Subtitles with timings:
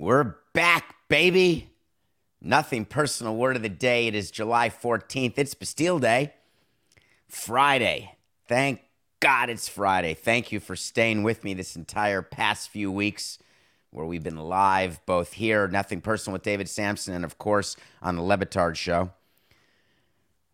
[0.00, 1.68] We're back, baby.
[2.40, 4.06] Nothing personal word of the day.
[4.06, 5.34] It is July 14th.
[5.36, 6.32] It's Bastille Day.
[7.28, 8.14] Friday.
[8.48, 8.80] Thank
[9.20, 10.14] God it's Friday.
[10.14, 13.38] Thank you for staying with me this entire past few weeks
[13.90, 18.16] where we've been live, both here, Nothing Personal with David Samson, and of course on
[18.16, 19.10] the Le Batard Show.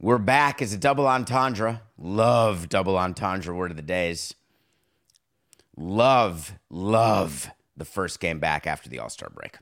[0.01, 1.83] We're back as a double entendre.
[1.97, 4.35] Love double entendre word of the days.
[5.77, 9.59] Love, love the first game back after the All Star break.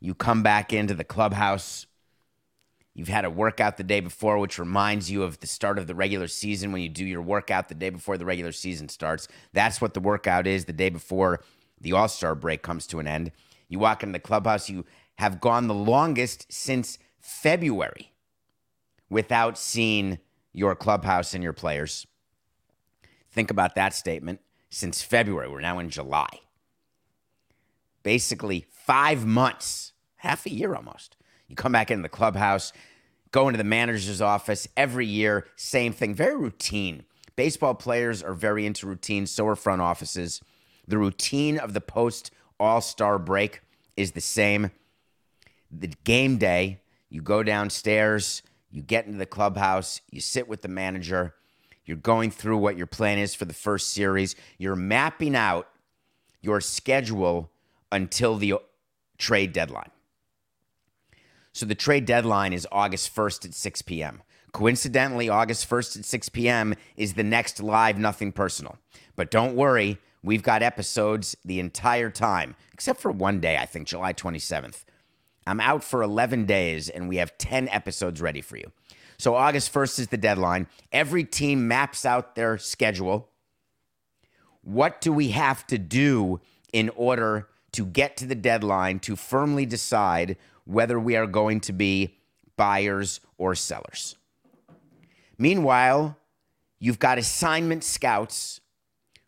[0.00, 1.86] You come back into the clubhouse.
[2.94, 5.94] You've had a workout the day before, which reminds you of the start of the
[5.94, 9.28] regular season when you do your workout the day before the regular season starts.
[9.52, 11.42] That's what the workout is the day before
[11.80, 13.32] the All Star break comes to an end.
[13.68, 14.84] You walk into the clubhouse, you
[15.18, 18.12] have gone the longest since February
[19.10, 20.18] without seeing
[20.52, 22.06] your clubhouse and your players.
[23.30, 24.40] Think about that statement.
[24.70, 26.40] Since February, we're now in July.
[28.06, 31.16] Basically, five months, half a year almost.
[31.48, 32.72] You come back into the clubhouse,
[33.32, 37.02] go into the manager's office every year, same thing, very routine.
[37.34, 40.40] Baseball players are very into routine, so are front offices.
[40.86, 43.62] The routine of the post All Star break
[43.96, 44.70] is the same.
[45.68, 50.68] The game day, you go downstairs, you get into the clubhouse, you sit with the
[50.68, 51.34] manager,
[51.84, 55.66] you're going through what your plan is for the first series, you're mapping out
[56.40, 57.50] your schedule
[57.92, 58.54] until the
[59.18, 59.90] trade deadline.
[61.52, 64.22] So the trade deadline is August 1st at 6 p.m.
[64.52, 66.74] Coincidentally, August 1st at 6 p.m.
[66.96, 68.78] is the next live Nothing Personal.
[69.16, 73.86] But don't worry, we've got episodes the entire time, except for one day, I think
[73.86, 74.84] July 27th.
[75.46, 78.72] I'm out for 11 days and we have 10 episodes ready for you.
[79.18, 80.66] So August 1st is the deadline.
[80.92, 83.30] Every team maps out their schedule.
[84.62, 86.40] What do we have to do
[86.72, 91.72] in order to get to the deadline to firmly decide whether we are going to
[91.72, 92.16] be
[92.56, 94.16] buyers or sellers?
[95.38, 96.16] Meanwhile,
[96.78, 98.60] you've got assignment scouts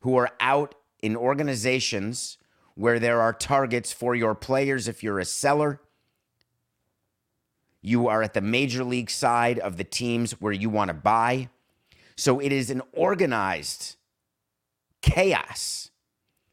[0.01, 2.39] who are out in organizations
[2.75, 5.81] where there are targets for your players if you're a seller.
[7.83, 11.51] You are at the major league side of the teams where you want to buy.
[12.17, 13.97] So it is an organized
[15.03, 15.91] chaos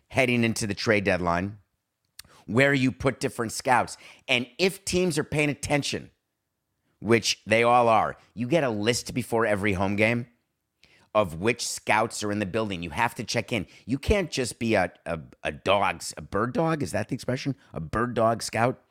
[0.10, 1.58] heading into the trade deadline
[2.46, 3.98] where you put different scouts.
[4.28, 6.12] And if teams are paying attention,
[7.00, 10.28] which they all are, you get a list before every home game
[11.16, 12.84] of which scouts are in the building.
[12.84, 13.66] You have to check in.
[13.86, 17.56] You can't just be a, a, a dog's, a bird dog, is that the expression?
[17.74, 18.82] A bird dog scout,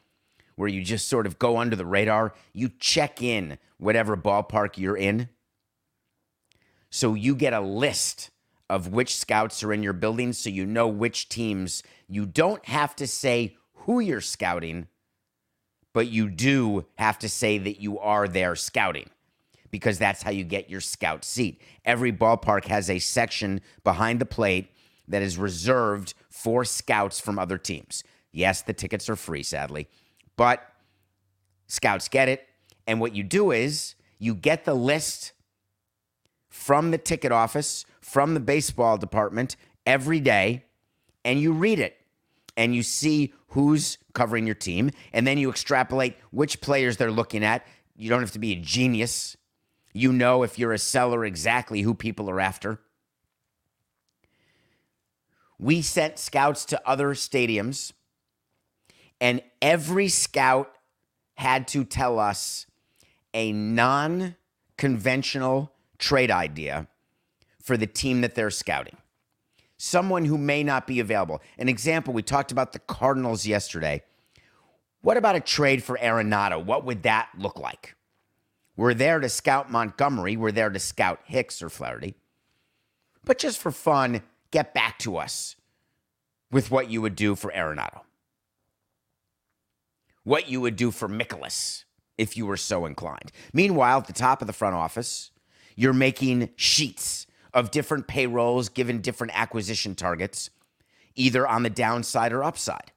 [0.56, 2.32] where you just sort of go under the radar.
[2.54, 5.28] You check in whatever ballpark you're in.
[6.90, 8.30] So you get a list
[8.70, 11.82] of which scouts are in your building so you know which teams.
[12.08, 14.88] You don't have to say who you're scouting,
[15.92, 19.10] but you do have to say that you are there scouting
[19.70, 21.60] because that's how you get your scout seat.
[21.84, 24.70] Every ballpark has a section behind the plate
[25.08, 28.04] that is reserved for scouts from other teams.
[28.32, 29.88] Yes, the tickets are free, sadly,
[30.36, 30.62] but
[31.66, 32.48] scouts get it.
[32.86, 35.32] And what you do is you get the list
[36.54, 40.64] from the ticket office, from the baseball department every day,
[41.24, 41.96] and you read it
[42.56, 44.90] and you see who's covering your team.
[45.12, 47.66] And then you extrapolate which players they're looking at.
[47.96, 49.36] You don't have to be a genius
[49.94, 52.80] you know, if you're a seller, exactly who people are after.
[55.56, 57.92] We sent scouts to other stadiums,
[59.20, 60.72] and every scout
[61.36, 62.66] had to tell us
[63.32, 64.34] a non
[64.76, 65.72] conventional
[66.04, 66.86] trade idea
[67.62, 68.96] for the team that they're scouting.
[69.78, 71.40] Someone who may not be available.
[71.58, 74.02] An example, we talked about the Cardinals yesterday.
[75.02, 76.64] What about a trade for Arenado?
[76.64, 77.96] What would that look like?
[78.76, 80.36] We're there to scout Montgomery.
[80.36, 82.14] We're there to scout Hicks or Flaherty.
[83.24, 85.56] But just for fun, get back to us
[86.50, 88.02] with what you would do for Arenado.
[90.24, 91.84] what you would do for Nicholas
[92.18, 93.32] if you were so inclined.
[93.52, 95.30] Meanwhile, at the top of the front office,
[95.74, 100.50] you're making sheets of different payrolls given different acquisition targets,
[101.14, 102.92] either on the downside or upside.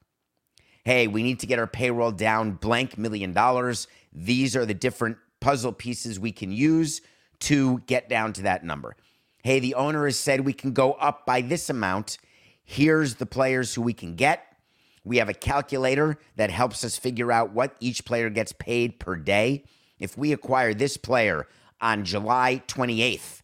[0.84, 3.88] Hey, we need to get our payroll down blank million dollars.
[4.14, 7.02] These are the different puzzle pieces we can use
[7.40, 8.96] to get down to that number.
[9.44, 12.18] Hey, the owner has said we can go up by this amount.
[12.64, 14.44] Here's the players who we can get.
[15.04, 19.16] We have a calculator that helps us figure out what each player gets paid per
[19.16, 19.64] day.
[20.00, 21.48] If we acquire this player
[21.82, 23.42] on July 28th,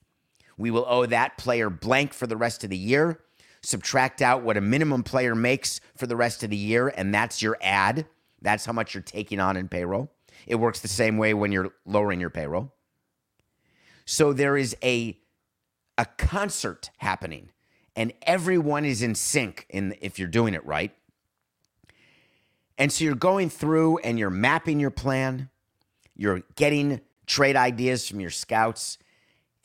[0.58, 3.20] we will owe that player blank for the rest of the year.
[3.62, 7.42] Subtract out what a minimum player makes for the rest of the year, and that's
[7.42, 8.06] your ad.
[8.42, 10.12] That's how much you're taking on in payroll.
[10.46, 12.74] It works the same way when you're lowering your payroll.
[14.06, 15.18] So there is a
[15.98, 17.50] a concert happening
[17.96, 20.92] and everyone is in sync in if you're doing it right.
[22.78, 25.50] And so you're going through and you're mapping your plan.
[26.16, 28.98] You're getting trade ideas from your scouts.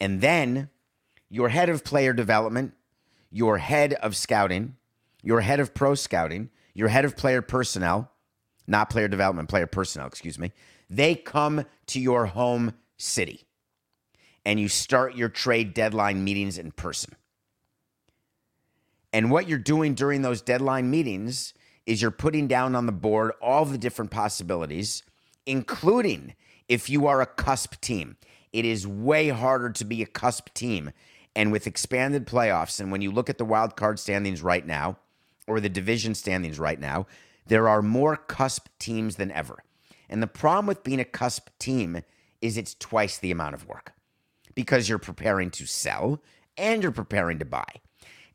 [0.01, 0.71] And then
[1.29, 2.75] your head of player development,
[3.31, 4.77] your head of scouting,
[5.23, 8.11] your head of pro scouting, your head of player personnel,
[8.67, 10.53] not player development, player personnel, excuse me,
[10.89, 13.45] they come to your home city
[14.45, 17.15] and you start your trade deadline meetings in person.
[19.13, 21.55] And what you're doing during those deadline meetings
[21.87, 25.03] is you're putting down on the board all the different possibilities,
[25.47, 26.35] including
[26.69, 28.17] if you are a cusp team.
[28.53, 30.91] It is way harder to be a cusp team.
[31.37, 34.99] And with expanded playoffs, and when you look at the wild card standings right now,
[35.47, 37.07] or the division standings right now,
[37.47, 39.63] there are more cusp teams than ever.
[40.09, 42.03] And the problem with being a cusp team
[42.41, 43.95] is it's twice the amount of work
[44.55, 46.23] because you're preparing to sell
[46.57, 47.67] and you're preparing to buy.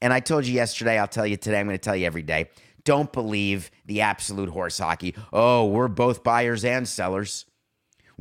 [0.02, 2.24] And I told you yesterday, I'll tell you today, I'm going to tell you every
[2.24, 2.50] day.
[2.84, 5.16] Don't believe the absolute horse hockey.
[5.32, 7.46] Oh, we're both buyers and sellers.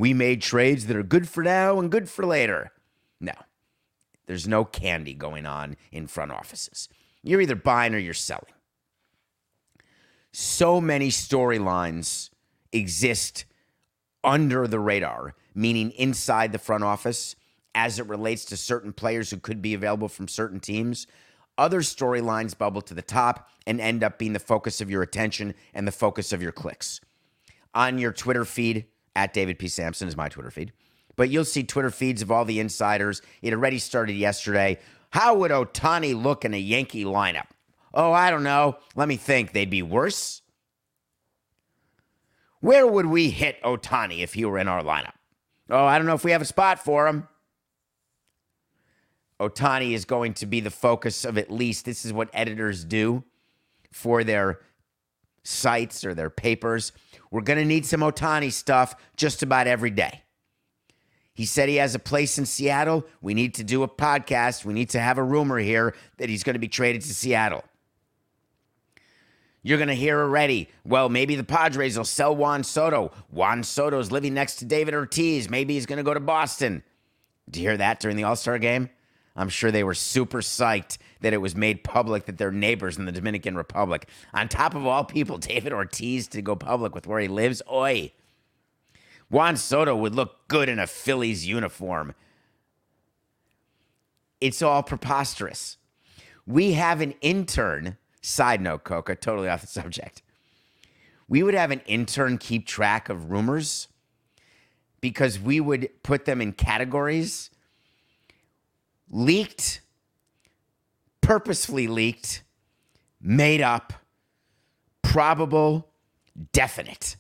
[0.03, 2.73] We made trades that are good for now and good for later.
[3.21, 3.35] No,
[4.27, 6.89] there's no candy going on in front offices.
[7.23, 8.53] You're either buying or you're selling.
[10.33, 12.31] So many storylines
[12.73, 13.45] exist
[14.25, 17.37] under the radar, meaning inside the front office,
[17.73, 21.07] as it relates to certain players who could be available from certain teams.
[21.57, 25.55] Other storylines bubble to the top and end up being the focus of your attention
[25.73, 27.01] and the focus of your clicks.
[27.73, 29.69] On your Twitter feed, at David P.
[29.69, 30.73] Samson is my Twitter feed,
[31.17, 33.23] but you'll see Twitter feeds of all the insiders.
[33.43, 34.79] It already started yesterday.
[35.11, 37.49] How would Ohtani look in a Yankee lineup?
[37.95, 38.79] Oh, I don't know.
[38.95, 39.53] Let me think.
[39.53, 40.41] They'd be worse.
[42.61, 45.15] Where would we hit Ohtani if he were in our lineup?
[45.69, 47.29] Oh, I don't know if we have a spot for him.
[49.41, 53.25] Ohtani is going to be the focus of at least this is what editors do
[53.93, 54.61] for their
[55.43, 56.93] sites or their papers.
[57.31, 60.23] We're going to need some Ohtani stuff just about every day.
[61.35, 63.07] He said he has a place in Seattle.
[63.23, 64.65] We need to do a podcast.
[64.65, 67.65] We need to have a rumor here that he's going to be traded to Seattle.
[69.63, 73.13] You're going to hear already, well, maybe the Padres will sell Juan Soto.
[73.31, 75.49] Juan Soto's living next to David Ortiz.
[75.49, 76.83] Maybe he's going to go to Boston.
[77.49, 78.91] Did you hear that during the All Star game?
[79.35, 83.07] I'm sure they were super psyched that it was made public that they're neighbors in
[83.07, 84.09] the Dominican Republic.
[84.35, 87.63] On top of all people, David Ortiz to go public with where he lives.
[87.71, 88.13] Oi.
[89.31, 92.15] Juan Soto would look good in a Phillies uniform.
[94.41, 95.79] It's all preposterous.
[96.47, 100.23] We have an intern, side note, Coca, totally off the subject.
[101.29, 103.89] We would have an intern keep track of rumors
[105.01, 107.51] because we would put them in categories
[109.13, 109.81] leaked,
[111.21, 112.43] purposefully leaked,
[113.21, 113.93] made up,
[115.03, 115.89] probable,
[116.53, 117.17] definite.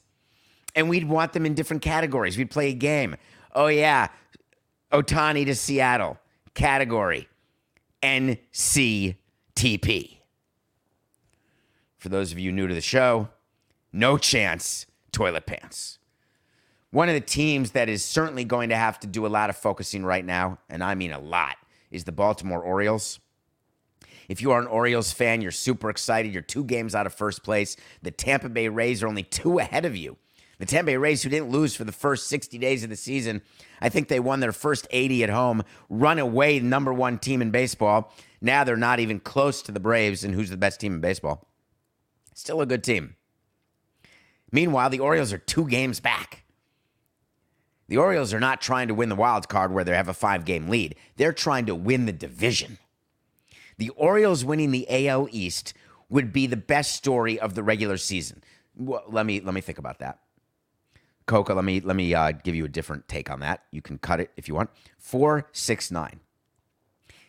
[0.74, 2.36] And we'd want them in different categories.
[2.36, 3.14] We'd play a game.
[3.54, 4.08] Oh, yeah,
[4.90, 6.18] Ohtani to Seattle,
[6.54, 7.28] category
[8.02, 9.18] NCTP.
[11.98, 13.28] For those of you new to the show,
[13.92, 15.98] no chance, toilet pants.
[16.90, 19.56] One of the teams that is certainly going to have to do a lot of
[19.56, 21.56] focusing right now, and I mean a lot,
[21.92, 23.20] is the Baltimore Orioles.
[24.28, 26.32] If you are an Orioles fan, you're super excited.
[26.32, 27.76] You're two games out of first place.
[28.02, 30.16] The Tampa Bay Rays are only two ahead of you.
[30.58, 33.42] The Tampa Bay Rays, who didn't lose for the first 60 days of the season,
[33.80, 37.50] I think they won their first 80 at home, run away number one team in
[37.50, 38.12] baseball.
[38.40, 41.48] Now they're not even close to the Braves and who's the best team in baseball.
[42.34, 43.16] Still a good team.
[44.52, 46.41] Meanwhile, the Orioles are two games back.
[47.88, 50.44] The Orioles are not trying to win the wild card where they have a five
[50.44, 50.94] game lead.
[51.16, 52.78] They're trying to win the division.
[53.78, 55.74] The Orioles winning the AL East
[56.08, 58.42] would be the best story of the regular season.
[58.76, 60.20] Well, let me let me think about that.
[61.26, 63.64] Coca, let me let me uh, give you a different take on that.
[63.70, 64.70] You can cut it if you want.
[64.98, 66.20] Four, six, nine.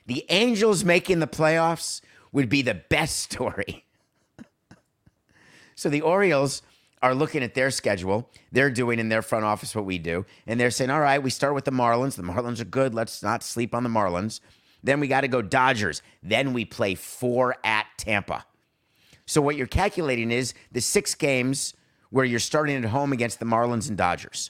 [0.06, 3.86] The Angels making the playoffs would be the best story.
[5.76, 6.62] so the Orioles
[7.04, 8.30] are looking at their schedule.
[8.54, 10.26] They're doing in their front office what we do.
[10.48, 12.16] And they're saying, all right, we start with the Marlins.
[12.16, 12.96] The Marlins are good.
[12.96, 14.40] Let's not sleep on the Marlins.
[14.82, 16.02] Then we got to go Dodgers.
[16.24, 18.46] Then we play four at Tampa.
[19.26, 21.74] So what you're calculating is the six games
[22.10, 24.50] where you're starting at home against the Marlins and Dodgers.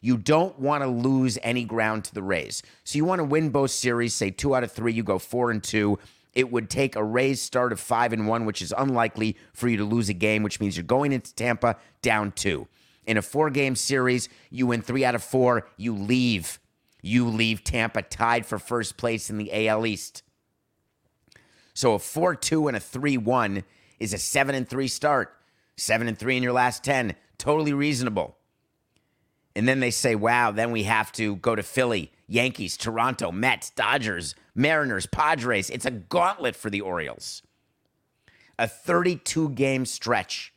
[0.00, 2.62] You don't want to lose any ground to the Rays.
[2.84, 5.50] So you want to win both series, say two out of three, you go four
[5.50, 5.98] and two.
[6.38, 9.76] It would take a Rays start of five and one, which is unlikely for you
[9.78, 12.68] to lose a game, which means you're going into Tampa down two.
[13.08, 16.60] In a four game series, you win three out of four, you leave.
[17.02, 20.22] You leave Tampa tied for first place in the AL East.
[21.74, 23.64] So a 4 2 and a 3 1
[23.98, 25.36] is a 7 and 3 start.
[25.76, 27.16] 7 and 3 in your last 10.
[27.38, 28.36] Totally reasonable.
[29.56, 33.70] And then they say, wow, then we have to go to Philly, Yankees, Toronto, Mets,
[33.70, 35.70] Dodgers, Mariners, Padres.
[35.70, 37.42] It's a gauntlet for the Orioles.
[38.58, 40.52] A 32 game stretch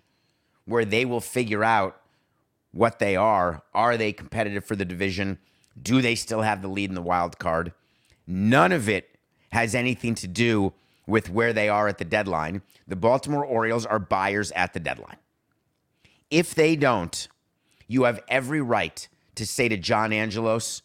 [0.65, 2.01] where they will figure out
[2.71, 3.63] what they are.
[3.73, 5.39] Are they competitive for the division?
[5.81, 7.73] Do they still have the lead in the wild card?
[8.27, 9.17] None of it
[9.51, 10.73] has anything to do
[11.07, 12.61] with where they are at the deadline.
[12.87, 15.17] The Baltimore Orioles are buyers at the deadline.
[16.29, 17.27] If they don't,
[17.87, 20.81] you have every right to say to John Angelos,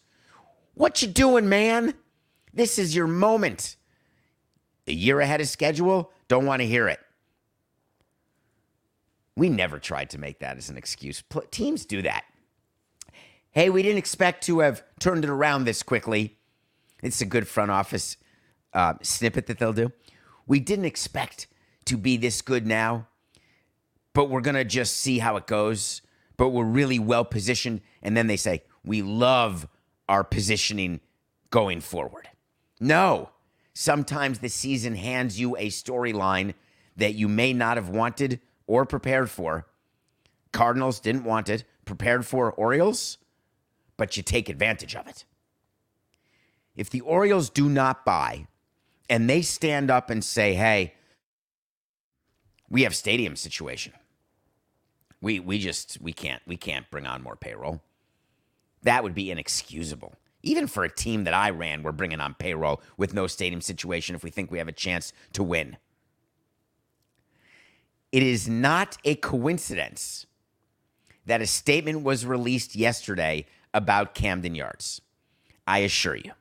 [0.77, 1.93] "What you doing, man?
[2.53, 3.75] This is your moment."
[4.87, 6.99] A year ahead of schedule, don't want to hear it.
[9.35, 11.21] We never tried to make that as an excuse.
[11.51, 12.23] Teams do that.
[13.51, 16.37] Hey, we didn't expect to have turned it around this quickly.
[17.03, 18.17] It's a good front office
[18.73, 19.91] uh, snippet that they'll do.
[20.47, 21.47] We didn't expect
[21.85, 23.07] to be this good now,
[24.13, 26.01] but we're going to just see how it goes.
[26.37, 27.81] But we're really well positioned.
[28.01, 29.67] And then they say, we love
[30.07, 30.99] our positioning
[31.49, 32.29] going forward.
[32.79, 33.29] No,
[33.73, 36.53] sometimes the season hands you a storyline
[36.95, 39.67] that you may not have wanted or prepared for.
[40.51, 43.17] Cardinals didn't want it, prepared for Orioles,
[43.97, 45.25] but you take advantage of it.
[46.75, 48.47] If the Orioles do not buy
[49.09, 50.93] and they stand up and say, hey,
[52.69, 53.93] we have stadium situation.
[55.21, 57.81] We we just we can't we can't bring on more payroll.
[58.83, 60.15] That would be inexcusable.
[60.43, 64.15] Even for a team that I ran, we're bringing on payroll with no stadium situation
[64.15, 65.77] if we think we have a chance to win.
[68.11, 70.25] It is not a coincidence
[71.25, 75.01] that a statement was released yesterday about Camden Yards.
[75.67, 76.31] I assure you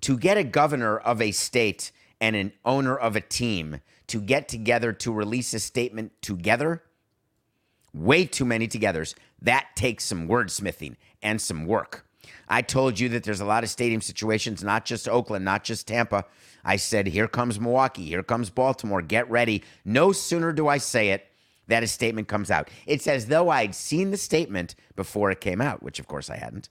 [0.00, 4.48] to get a governor of a state and an owner of a team to get
[4.48, 6.82] together to release a statement together,
[7.92, 9.14] way too many togethers.
[9.42, 12.06] That takes some wordsmithing and some work.
[12.48, 15.86] I told you that there's a lot of stadium situations, not just Oakland, not just
[15.86, 16.24] Tampa.
[16.64, 19.62] I said, here comes Milwaukee, here comes Baltimore, get ready.
[19.84, 21.26] No sooner do I say it
[21.68, 22.68] that a statement comes out.
[22.86, 26.36] It's as though I'd seen the statement before it came out, which of course I
[26.36, 26.68] hadn't.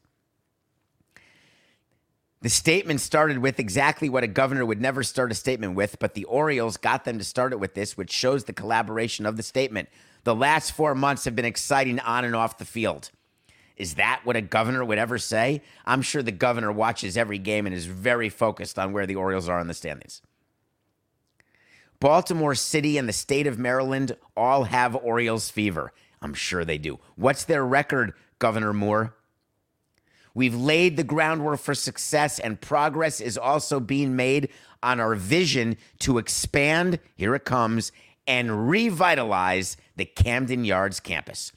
[2.41, 6.13] The statement started with exactly what a governor would never start a statement with, but
[6.13, 9.43] the Orioles got them to start it with this, which shows the collaboration of the
[9.43, 9.89] statement.
[10.23, 13.11] The last four months have been exciting on and off the field.
[13.77, 15.61] Is that what a governor would ever say?
[15.85, 19.47] I'm sure the governor watches every game and is very focused on where the Orioles
[19.47, 20.21] are in the standings.
[22.01, 25.93] Baltimore City and the state of Maryland all have Orioles fever.
[26.21, 26.99] I'm sure they do.
[27.15, 29.15] What's their record, Governor Moore?
[30.33, 34.49] We've laid the groundwork for success, and progress is also being made
[34.81, 37.91] on our vision to expand, here it comes,
[38.29, 41.51] and revitalize the Camden Yards campus.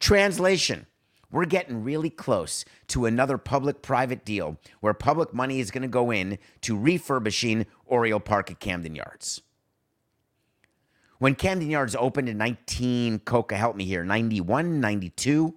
[0.00, 0.86] Translation
[1.30, 5.88] We're getting really close to another public private deal where public money is going to
[5.88, 9.42] go in to refurbishing Oriole Park at Camden Yards.
[11.18, 15.54] When Camden Yards opened in 19, Coca, help me here, 91, 92,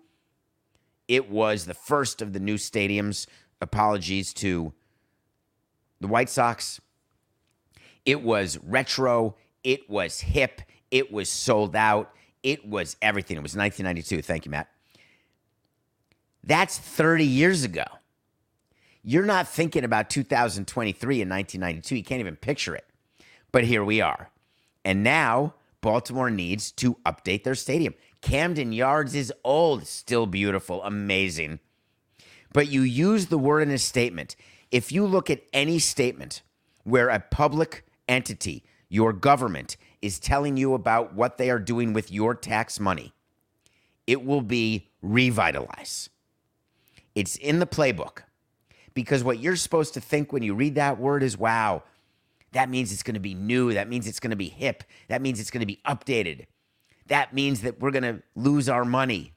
[1.07, 3.27] it was the first of the new stadiums.
[3.61, 4.73] Apologies to
[6.01, 6.81] the White Sox.
[8.05, 9.35] It was retro.
[9.63, 10.61] It was hip.
[10.91, 12.11] It was sold out.
[12.43, 13.37] It was everything.
[13.37, 14.21] It was 1992.
[14.21, 14.69] Thank you, Matt.
[16.43, 17.83] That's 30 years ago.
[19.03, 21.95] You're not thinking about 2023 in 1992.
[21.95, 22.85] You can't even picture it.
[23.51, 24.29] But here we are.
[24.85, 27.93] And now Baltimore needs to update their stadium.
[28.21, 31.59] Camden Yards is old, still beautiful, amazing.
[32.53, 34.35] But you use the word in a statement.
[34.71, 36.41] If you look at any statement
[36.83, 42.11] where a public entity, your government, is telling you about what they are doing with
[42.11, 43.13] your tax money,
[44.07, 46.09] it will be revitalize.
[47.15, 48.23] It's in the playbook
[48.93, 51.83] because what you're supposed to think when you read that word is wow,
[52.51, 53.73] that means it's going to be new.
[53.73, 54.83] That means it's going to be hip.
[55.07, 56.45] That means it's going to be updated.
[57.07, 59.33] That means that we're going to lose our money.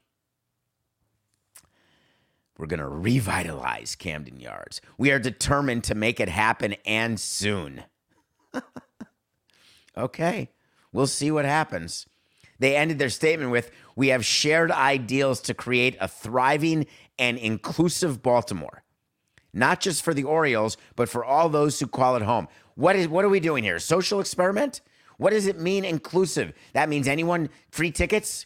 [2.57, 4.79] We're going to revitalize Camden Yards.
[4.97, 7.83] We are determined to make it happen and soon.
[9.97, 10.51] okay,
[10.91, 12.05] we'll see what happens.
[12.59, 16.85] They ended their statement with We have shared ideals to create a thriving
[17.19, 18.83] and inclusive Baltimore,
[19.53, 22.47] not just for the Orioles, but for all those who call it home.
[22.75, 23.79] What is what are we doing here?
[23.79, 24.81] Social experiment?
[25.17, 26.53] What does it mean inclusive?
[26.73, 28.45] That means anyone free tickets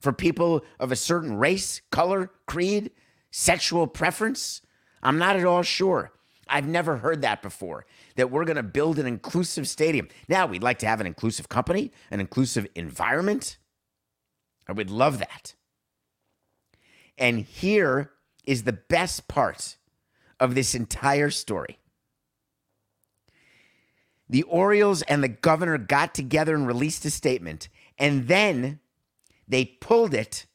[0.00, 2.90] for people of a certain race, color, creed,
[3.30, 4.60] sexual preference?
[5.02, 6.12] I'm not at all sure.
[6.48, 7.86] I've never heard that before.
[8.16, 10.08] That we're going to build an inclusive stadium.
[10.28, 13.58] Now, we'd like to have an inclusive company, an inclusive environment.
[14.68, 15.54] I would love that.
[17.18, 18.12] And here
[18.44, 19.76] is the best part
[20.40, 21.78] of this entire story.
[24.28, 27.68] The Orioles and the governor got together and released a statement,
[27.98, 28.80] and then
[29.46, 30.46] they pulled it,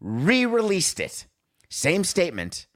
[0.00, 1.26] re released it,
[1.68, 2.66] same statement,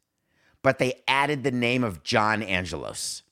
[0.63, 3.23] but they added the name of John Angelos.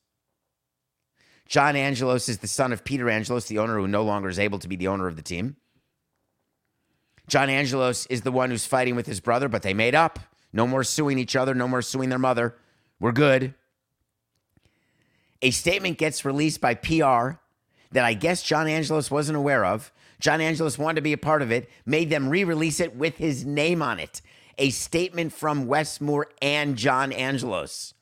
[1.55, 4.59] John Angelos is the son of Peter Angelos, the owner who no longer is able
[4.59, 5.55] to be the owner of the team.
[7.29, 10.19] John Angelos is the one who's fighting with his brother, but they made up.
[10.53, 12.57] No more suing each other, no more suing their mother.
[12.99, 13.55] We're good.
[15.43, 17.39] A statement gets released by PR
[17.93, 19.93] that I guess John Angelos wasn't aware of.
[20.19, 23.19] John Angelos wanted to be a part of it, made them re release it with
[23.19, 24.23] his name on it.
[24.59, 27.95] A statement from Wes Moore and John Angelos.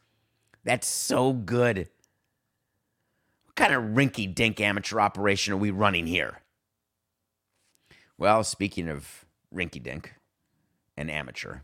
[0.65, 1.91] That's so good.
[3.55, 6.41] What kind of rinky dink amateur operation are we running here?
[8.17, 10.15] Well, speaking of rinky dink
[10.97, 11.59] and amateur,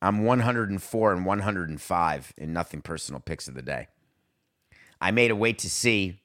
[0.00, 3.88] I'm 104 and 105 in nothing personal picks of the day.
[5.00, 6.20] I made a wait to see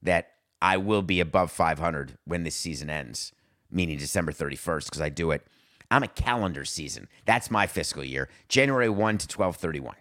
[0.00, 0.30] that
[0.62, 3.32] I will be above 500 when this season ends,
[3.70, 5.46] meaning December 31st, because I do it.
[5.90, 7.08] I'm a calendar season.
[7.26, 9.94] That's my fiscal year, January 1 to 1231.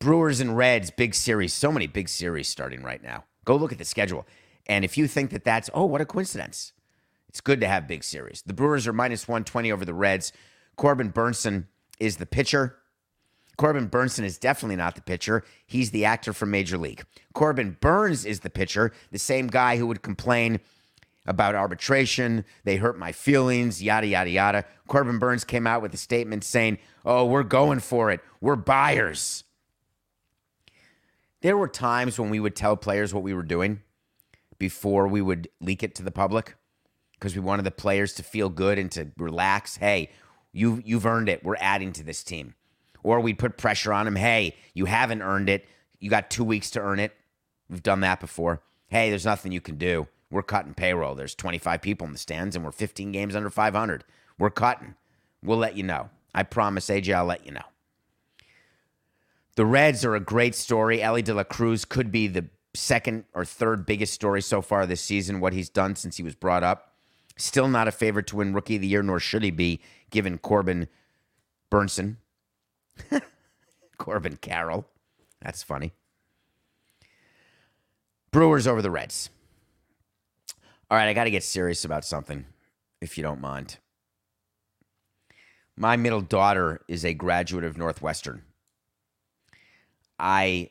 [0.00, 1.52] Brewers and Reds, big series.
[1.52, 3.24] So many big series starting right now.
[3.44, 4.26] Go look at the schedule.
[4.66, 6.72] And if you think that that's, oh, what a coincidence.
[7.28, 8.42] It's good to have big series.
[8.46, 10.32] The Brewers are minus 120 over the Reds.
[10.76, 11.66] Corbin Bernsen
[12.00, 12.78] is the pitcher.
[13.58, 15.44] Corbin Bernsen is definitely not the pitcher.
[15.66, 17.04] He's the actor from Major League.
[17.34, 20.60] Corbin Burnes is the pitcher, the same guy who would complain
[21.26, 22.46] about arbitration.
[22.64, 24.64] They hurt my feelings, yada, yada, yada.
[24.88, 28.20] Corbin Burnes came out with a statement saying, Oh, we're going for it.
[28.40, 29.44] We're buyers.
[31.42, 33.80] There were times when we would tell players what we were doing
[34.58, 36.54] before we would leak it to the public
[37.12, 39.76] because we wanted the players to feel good and to relax.
[39.76, 40.10] Hey,
[40.52, 41.42] you you've earned it.
[41.42, 42.54] We're adding to this team.
[43.02, 44.16] Or we'd put pressure on them.
[44.16, 45.66] Hey, you haven't earned it.
[45.98, 47.16] You got two weeks to earn it.
[47.70, 48.62] We've done that before.
[48.88, 50.08] Hey, there's nothing you can do.
[50.30, 51.14] We're cutting payroll.
[51.14, 54.04] There's 25 people in the stands and we're 15 games under 500.
[54.38, 54.94] We're cutting.
[55.42, 56.10] We'll let you know.
[56.34, 57.69] I promise, AJ, I'll let you know.
[59.56, 61.02] The Reds are a great story.
[61.02, 65.00] Elly De La Cruz could be the second or third biggest story so far this
[65.00, 66.94] season, what he's done since he was brought up.
[67.36, 70.38] Still not a favorite to win Rookie of the Year, nor should he be, given
[70.38, 70.88] Corbin
[71.70, 72.16] Bernsen.
[73.98, 74.86] Corbin Carroll.
[75.42, 75.92] That's funny.
[78.30, 79.30] Brewers over the Reds.
[80.90, 82.46] All right, I got to get serious about something,
[83.00, 83.78] if you don't mind.
[85.76, 88.42] My middle daughter is a graduate of Northwestern.
[90.20, 90.70] I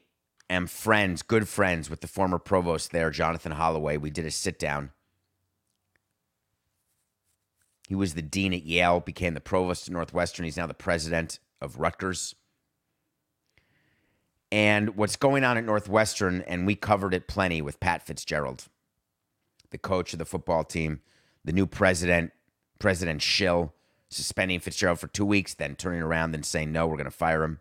[0.49, 3.97] am friends, good friends with the former provost there, Jonathan Holloway.
[3.97, 4.91] We did a sit down.
[7.87, 10.45] He was the dean at Yale, became the provost at Northwestern.
[10.45, 12.35] He's now the president of Rutgers.
[14.51, 18.65] And what's going on at Northwestern, and we covered it plenty with Pat Fitzgerald,
[19.71, 21.01] the coach of the football team,
[21.43, 22.31] the new president,
[22.79, 23.73] President Schill,
[24.09, 27.43] suspending Fitzgerald for two weeks, then turning around and saying, no, we're going to fire
[27.43, 27.59] him.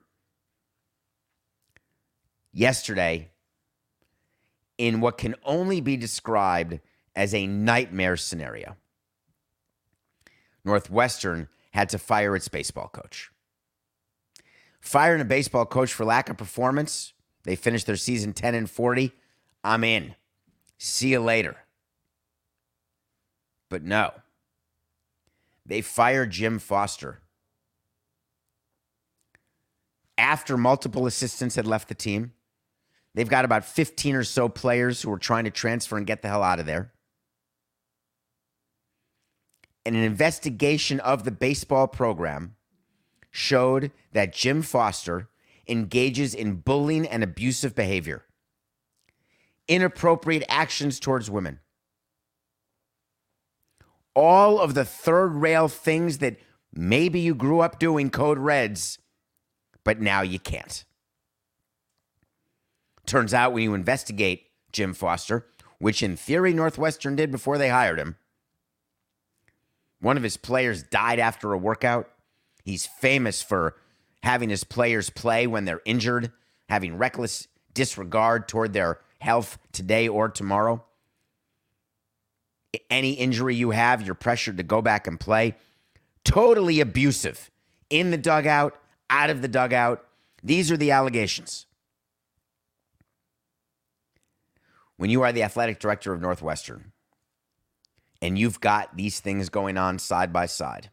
[2.59, 3.31] Yesterday,
[4.79, 6.81] in what can only be described
[7.15, 8.77] as a nightmare scenario,
[10.65, 13.31] Northwestern had to fire its baseball coach.
[14.81, 17.13] Firing a baseball coach for lack of performance,
[17.45, 19.13] they finished their season 10 and 40.
[19.63, 20.17] I'm in.
[20.79, 21.59] See you later.
[23.69, 24.15] But no.
[25.65, 27.21] They fired Jim Foster.
[30.17, 32.33] After multiple assistants had left the team,
[33.15, 36.29] they've got about 15 or so players who are trying to transfer and get the
[36.29, 36.93] hell out of there.
[39.89, 42.57] and an investigation of the baseball program
[43.31, 45.31] showed that Jim Foster
[45.67, 48.27] engages in bullying and abusive behavior,
[49.67, 51.61] inappropriate actions towards women.
[54.15, 56.37] All of the third rail things that
[56.71, 58.99] maybe you grew up doing code reds,
[59.85, 60.85] but now you can't.
[63.09, 65.47] Turns out when you investigate Jim Foster,
[65.79, 68.17] which in theory Northwestern did before they hired him,
[69.99, 72.11] one of his players died after a workout.
[72.65, 73.77] He's famous for
[74.23, 76.33] having his players play when they're injured,
[76.69, 80.85] having reckless disregard toward their health today or tomorrow.
[82.91, 85.55] Any injury you have, you're pressured to go back and play.
[86.25, 87.51] Totally abusive
[87.89, 90.05] in the dugout, out of the dugout.
[90.43, 91.65] These are the allegations.
[94.99, 96.93] When you are the athletic director of Northwestern
[98.21, 100.91] and you've got these things going on side by side,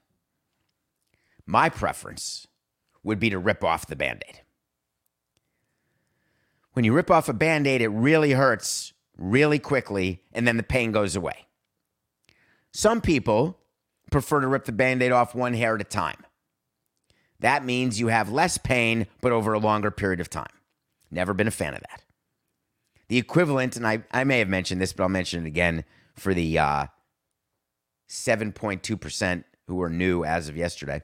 [1.47, 2.45] my preference
[3.03, 4.41] would be to rip off the band aid.
[6.73, 10.63] When you rip off a band aid, it really hurts really quickly, and then the
[10.63, 11.47] pain goes away.
[12.71, 13.57] Some people
[14.11, 16.23] prefer to rip the band aid off one hair at a time.
[17.39, 20.51] That means you have less pain, but over a longer period of time.
[21.09, 22.04] Never been a fan of that.
[23.07, 25.83] The equivalent, and I, I may have mentioned this, but I'll mention it again
[26.15, 26.85] for the uh,
[28.09, 31.03] 7.2% who are new as of yesterday.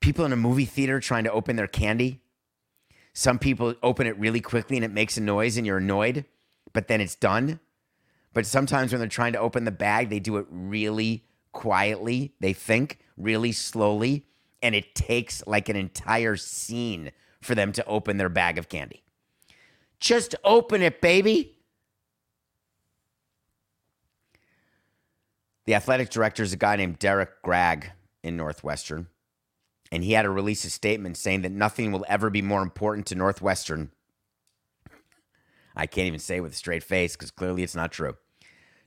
[0.00, 2.20] People in a movie theater trying to open their candy.
[3.12, 6.24] Some people open it really quickly and it makes a noise and you're annoyed,
[6.72, 7.60] but then it's done.
[8.32, 12.34] But sometimes when they're trying to open the bag, they do it really quietly.
[12.40, 14.26] They think really slowly,
[14.62, 19.05] and it takes like an entire scene for them to open their bag of candy.
[20.00, 21.56] Just open it, baby.
[25.64, 27.90] The athletic director is a guy named Derrick Gragg
[28.22, 29.08] in Northwestern.
[29.92, 33.06] And he had to release a statement saying that nothing will ever be more important
[33.06, 33.90] to Northwestern.
[35.74, 38.16] I can't even say it with a straight face because clearly it's not true.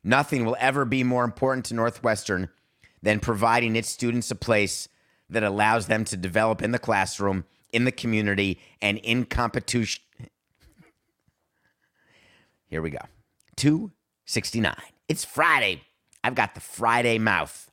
[0.03, 2.49] Nothing will ever be more important to Northwestern
[3.01, 4.89] than providing its students a place
[5.29, 10.01] that allows them to develop in the classroom, in the community, and in competition.
[12.69, 12.99] Here we go.
[13.55, 14.75] 269.
[15.07, 15.81] It's Friday.
[16.23, 17.71] I've got the Friday mouth.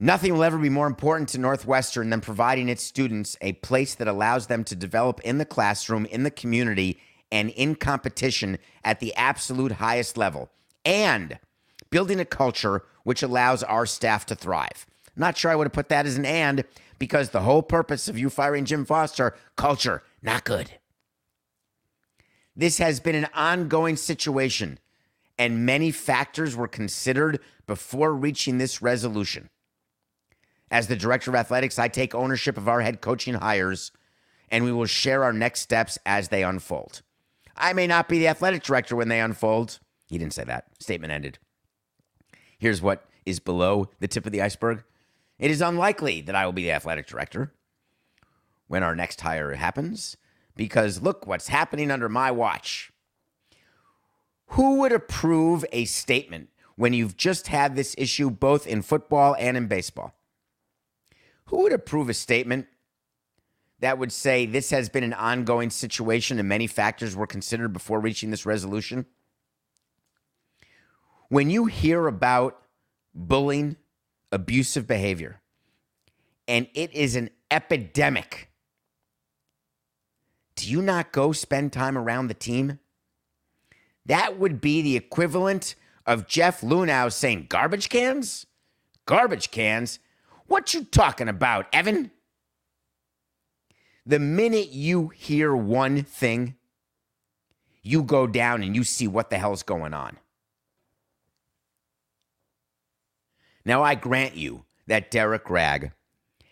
[0.00, 4.08] Nothing will ever be more important to Northwestern than providing its students a place that
[4.08, 6.98] allows them to develop in the classroom, in the community,
[7.30, 10.50] and in competition at the absolute highest level,
[10.84, 11.38] and
[11.90, 14.86] building a culture which allows our staff to thrive.
[15.16, 16.64] Not sure I would have put that as an and
[16.98, 20.72] because the whole purpose of you firing Jim Foster, culture, not good.
[22.56, 24.78] This has been an ongoing situation,
[25.38, 29.50] and many factors were considered before reaching this resolution.
[30.70, 33.92] As the director of athletics, I take ownership of our head coaching hires,
[34.50, 37.02] and we will share our next steps as they unfold.
[37.56, 39.78] I may not be the athletic director when they unfold.
[40.06, 40.66] He didn't say that.
[40.80, 41.38] Statement ended.
[42.58, 44.84] Here's what is below the tip of the iceberg
[45.38, 47.52] it is unlikely that I will be the athletic director
[48.68, 50.16] when our next hire happens
[50.56, 52.92] because look what's happening under my watch.
[54.48, 59.56] Who would approve a statement when you've just had this issue both in football and
[59.56, 60.14] in baseball?
[61.46, 62.66] Who would approve a statement
[63.80, 68.00] that would say this has been an ongoing situation and many factors were considered before
[68.00, 69.06] reaching this resolution?
[71.28, 72.60] When you hear about
[73.14, 73.76] bullying,
[74.30, 75.40] abusive behavior,
[76.46, 78.50] and it is an epidemic
[80.56, 82.78] do you not go spend time around the team?
[84.06, 85.74] That would be the equivalent
[86.06, 88.46] of Jeff Luhnow saying garbage cans?
[89.06, 89.98] Garbage cans?
[90.46, 92.10] What you talking about, Evan?
[94.06, 96.56] The minute you hear one thing,
[97.82, 100.18] you go down and you see what the hell's going on.
[103.64, 105.92] Now, I grant you that Derrick Gragg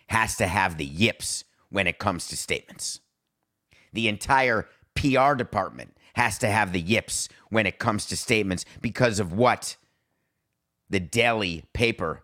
[0.08, 3.01] has to have the yips when it comes to statements
[3.92, 9.18] the entire PR department has to have the yips when it comes to statements because
[9.18, 9.76] of what
[10.90, 12.22] the daily paper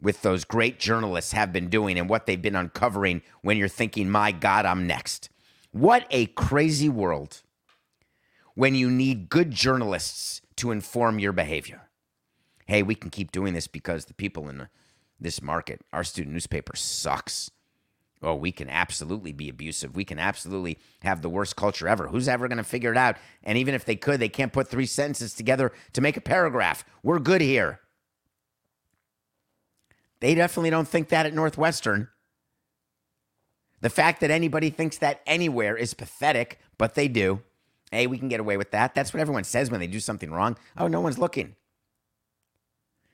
[0.00, 4.10] with those great journalists have been doing and what they've been uncovering when you're thinking,
[4.10, 5.30] my God, I'm next.
[5.70, 7.42] What a crazy world
[8.54, 11.88] when you need good journalists to inform your behavior.
[12.66, 14.68] Hey, we can keep doing this because the people in
[15.18, 17.50] this market, our student newspaper sucks.
[18.22, 19.96] Oh, we can absolutely be abusive.
[19.96, 22.06] We can absolutely have the worst culture ever.
[22.06, 23.16] Who's ever going to figure it out?
[23.42, 26.84] And even if they could, they can't put three sentences together to make a paragraph.
[27.02, 27.80] We're good here.
[30.20, 32.08] They definitely don't think that at Northwestern.
[33.80, 37.42] The fact that anybody thinks that anywhere is pathetic, but they do.
[37.90, 38.94] Hey, we can get away with that.
[38.94, 40.56] That's what everyone says when they do something wrong.
[40.78, 41.56] Oh, no one's looking.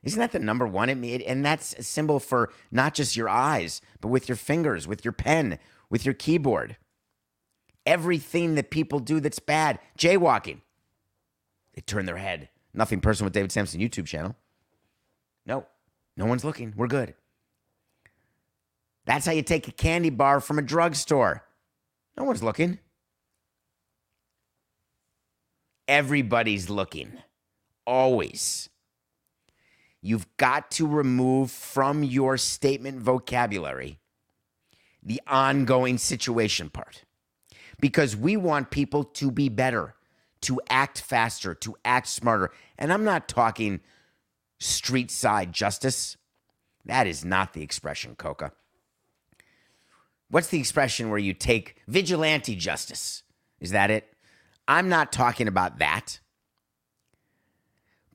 [0.03, 0.89] Isn't that the number one?
[0.89, 5.13] And that's a symbol for not just your eyes, but with your fingers, with your
[5.13, 5.59] pen,
[5.91, 6.77] with your keyboard.
[7.85, 10.61] Everything that people do that's bad, jaywalking,
[11.75, 12.49] they turn their head.
[12.75, 14.37] Nothing personal with David Samson YouTube channel.
[15.47, 15.67] No,
[16.17, 16.75] no one's looking.
[16.77, 17.15] We're good.
[19.07, 21.45] That's how you take a candy bar from a drugstore.
[22.17, 22.79] No one's looking.
[25.89, 27.15] Everybody's looking.
[27.87, 28.69] Always.
[30.09, 33.99] You've got to remove from your statement vocabulary
[35.03, 37.05] the ongoing situation part
[37.79, 39.97] because we want people to be better,
[40.41, 42.51] to act faster, to act smarter.
[42.79, 43.81] And I'm not talking
[44.59, 46.17] street side justice.
[46.87, 48.53] That is not the expression, Coca.
[50.31, 53.25] What's the expression where you take vigilante justice?
[53.61, 54.11] Is that it?
[54.67, 56.21] I'm not talking about that.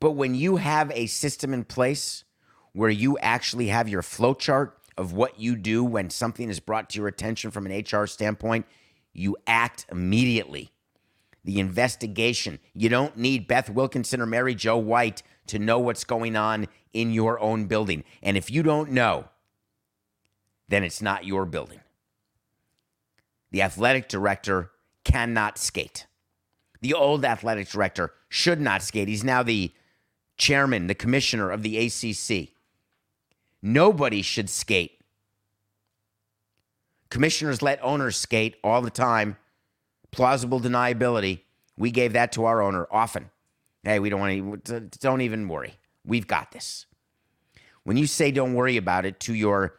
[0.04, 2.26] But when you have a system in place
[2.74, 6.90] where you actually have your flow chart of what you do when something is brought
[6.90, 8.66] to your attention from an HR standpoint,
[9.14, 10.72] you act immediately.
[11.46, 16.36] The investigation, you don't need Beth Wilkinson or Mary Jo White to know what's going
[16.36, 18.04] on in your own building.
[18.22, 19.30] And if you don't know,
[20.68, 21.80] then it's not your building.
[23.52, 24.72] The athletic director
[25.06, 26.08] cannot skate.
[26.82, 29.08] The old athletic director should not skate.
[29.08, 29.72] He's now the
[30.38, 32.50] chairman, the commissioner of the ACC.
[33.62, 35.00] Nobody should skate.
[37.10, 39.38] Commissioners let owners skate all the time.
[40.12, 41.42] Plausible deniability.
[41.78, 43.30] We gave that to our owner often.
[43.84, 45.76] Hey, we don't want to, don't even worry.
[46.06, 46.86] We've got this.
[47.84, 49.76] When you say don't worry about it to your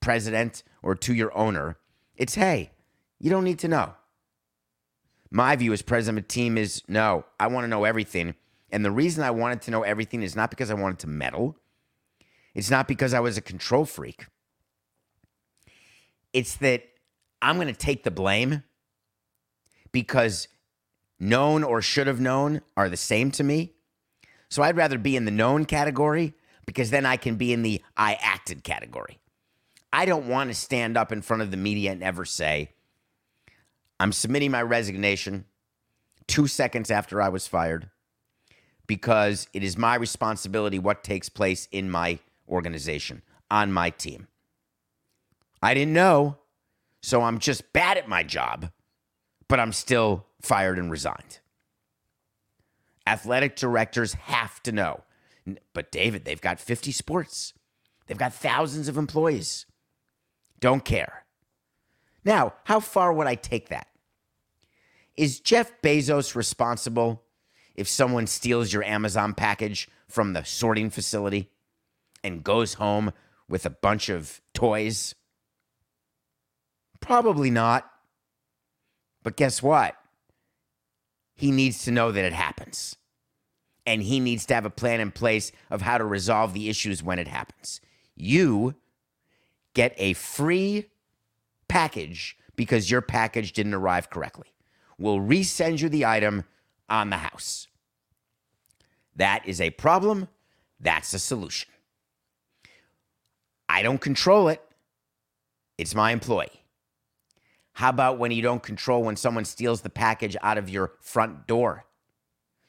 [0.00, 1.76] president or to your owner,
[2.16, 2.70] it's hey,
[3.20, 3.94] you don't need to know.
[5.30, 8.34] My view as president of a team is no, I want to know everything.
[8.74, 11.56] And the reason I wanted to know everything is not because I wanted to meddle.
[12.56, 14.26] It's not because I was a control freak.
[16.32, 16.82] It's that
[17.40, 18.64] I'm going to take the blame
[19.92, 20.48] because
[21.20, 23.74] known or should have known are the same to me.
[24.48, 26.34] So I'd rather be in the known category
[26.66, 29.20] because then I can be in the I acted category.
[29.92, 32.72] I don't want to stand up in front of the media and ever say,
[34.00, 35.44] I'm submitting my resignation
[36.26, 37.90] two seconds after I was fired
[38.86, 42.18] because it is my responsibility what takes place in my
[42.48, 44.28] organization, on my team.
[45.62, 46.38] I didn't know,
[47.00, 48.70] so I'm just bad at my job,
[49.48, 51.40] but I'm still fired and resigned.
[53.06, 55.04] Athletic directors have to know.
[55.74, 57.52] But David, they've got 50 sports.
[58.06, 59.66] They've got thousands of employees.
[60.60, 61.24] Don't care.
[62.24, 63.88] Now, how far would I take that?
[65.16, 67.23] Is Jeff Bezos responsible
[67.74, 71.50] if someone steals your Amazon package from the sorting facility
[72.22, 73.12] and goes home
[73.48, 75.14] with a bunch of toys?
[77.00, 77.90] Probably not.
[79.22, 79.96] But guess what?
[81.34, 82.96] He needs to know that it happens.
[83.86, 87.02] And he needs to have a plan in place of how to resolve the issues
[87.02, 87.80] when it happens.
[88.14, 88.74] You
[89.74, 90.86] get a free
[91.68, 94.52] package because your package didn't arrive correctly.
[94.96, 96.44] We'll resend you the item
[96.88, 97.68] on the house.
[99.16, 100.28] That is a problem.
[100.80, 101.70] That's a solution.
[103.68, 104.60] I don't control it.
[105.78, 106.62] It's my employee.
[107.72, 111.46] How about when you don't control when someone steals the package out of your front
[111.46, 111.86] door?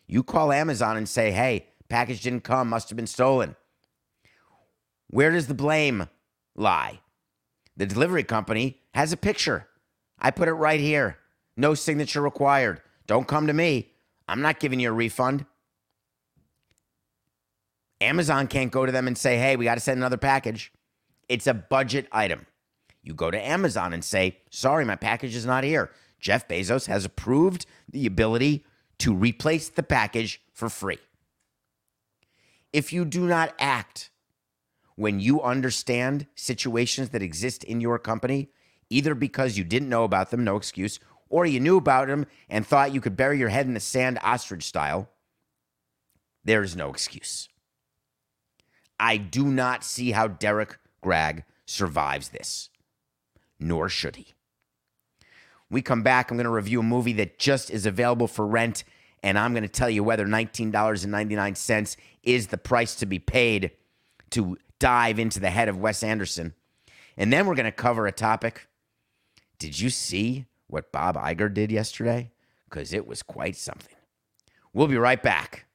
[0.07, 3.55] You call Amazon and say, hey, package didn't come, must have been stolen.
[5.07, 6.09] Where does the blame
[6.55, 7.01] lie?
[7.77, 9.67] The delivery company has a picture.
[10.17, 11.17] I put it right here.
[11.57, 12.81] No signature required.
[13.05, 13.91] Don't come to me.
[14.27, 15.45] I'm not giving you a refund.
[18.01, 20.71] Amazon can't go to them and say, hey, we got to send another package.
[21.29, 22.45] It's a budget item.
[23.01, 25.91] You go to Amazon and say, sorry, my package is not here.
[26.19, 28.65] Jeff Bezos has approved the ability
[28.99, 30.97] to replace the package for free.
[32.73, 34.09] If you do not act
[34.95, 38.49] when you understand situations that exist in your company,
[38.89, 42.65] either because you didn't know about them, no excuse, or you knew about him and
[42.65, 45.09] thought you could bury your head in the sand ostrich style,
[46.43, 47.49] there is no excuse.
[48.99, 52.69] I do not see how Derrick Gragg survives this.
[53.59, 54.27] nor should he.
[55.69, 58.83] We come back, I'm going to review a movie that just is available for rent,
[59.23, 63.71] and I'm going to tell you whether $19.99 is the price to be paid
[64.31, 66.53] to dive into the head of Wes Anderson.
[67.17, 68.67] And then we're going to cover a topic.
[69.57, 72.31] Did you see what Bob Iger did yesterday?
[72.69, 73.95] Because it was quite something.
[74.73, 75.65] We'll be right back.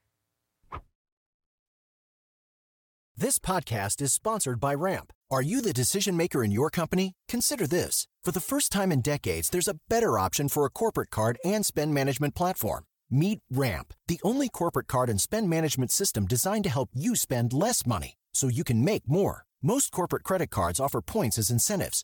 [3.17, 5.13] This podcast is sponsored by Ramp.
[5.29, 7.13] Are you the decision maker in your company?
[7.27, 8.07] Consider this.
[8.23, 11.65] For the first time in decades, there's a better option for a corporate card and
[11.65, 12.85] spend management platform.
[13.09, 17.53] Meet Ramp, the only corporate card and spend management system designed to help you spend
[17.53, 19.43] less money so you can make more.
[19.61, 22.03] Most corporate credit cards offer points as incentives,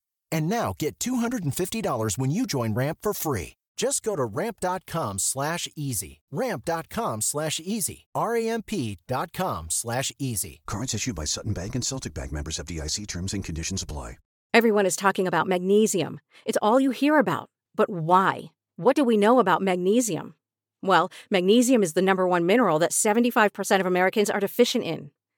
[0.31, 3.53] And now get $250 when you join Ramp for free.
[3.77, 6.21] Just go to ramp.com slash easy.
[6.31, 8.05] Ramp.com slash easy.
[8.13, 10.61] R-A-M-P.com slash easy.
[10.67, 14.17] Cards issued by Sutton Bank and Celtic Bank members FDIC terms and conditions apply.
[14.53, 16.19] Everyone is talking about magnesium.
[16.45, 17.49] It's all you hear about.
[17.73, 18.51] But why?
[18.75, 20.35] What do we know about magnesium?
[20.83, 25.11] Well, magnesium is the number one mineral that 75% of Americans are deficient in.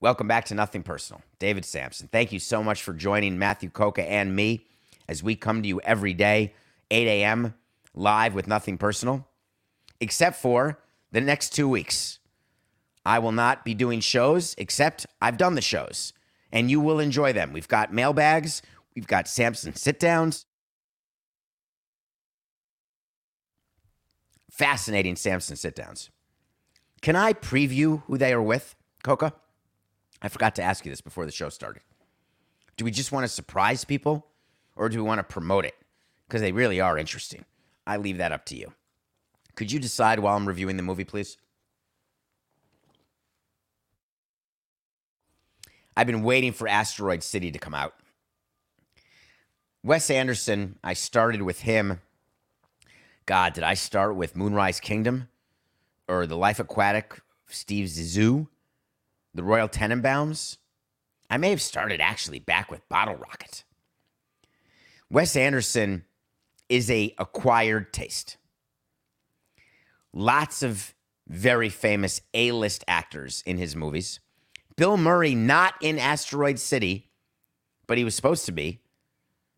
[0.00, 1.22] Welcome back to Nothing Personal.
[1.38, 2.08] David Samson.
[2.10, 4.66] Thank you so much for joining Matthew Coca and me
[5.08, 6.54] as we come to you every day,
[6.90, 7.54] 8 a.m
[7.98, 9.26] live with nothing personal,
[10.00, 10.78] except for
[11.10, 12.18] the next two weeks.
[13.04, 16.12] I will not be doing shows, except I've done the shows,
[16.52, 17.52] and you will enjoy them.
[17.52, 18.62] We've got mailbags,
[18.94, 20.46] we've got Samson sit downs.
[24.50, 26.10] Fascinating Samson sit downs.
[27.00, 29.32] Can I preview who they are with, Coca?
[30.20, 31.82] I forgot to ask you this before the show started.
[32.76, 34.26] Do we just want to surprise people
[34.76, 35.74] or do we want to promote it?
[36.26, 37.44] Because they really are interesting.
[37.86, 38.72] I leave that up to you.
[39.54, 41.36] Could you decide while I'm reviewing the movie, please?
[45.96, 47.94] I've been waiting for Asteroid City to come out.
[49.82, 52.00] Wes Anderson, I started with him.
[53.26, 55.28] God, did I start with Moonrise Kingdom
[56.06, 58.46] or The Life Aquatic, Steve Zissou,
[59.38, 60.56] The Royal Tenenbaums?
[61.30, 63.62] I may have started actually back with Bottle Rocket.
[65.08, 66.04] Wes Anderson
[66.68, 68.36] is a acquired taste.
[70.12, 70.92] Lots of
[71.28, 74.18] very famous A-list actors in his movies.
[74.74, 77.08] Bill Murray not in Asteroid City,
[77.86, 78.80] but he was supposed to be.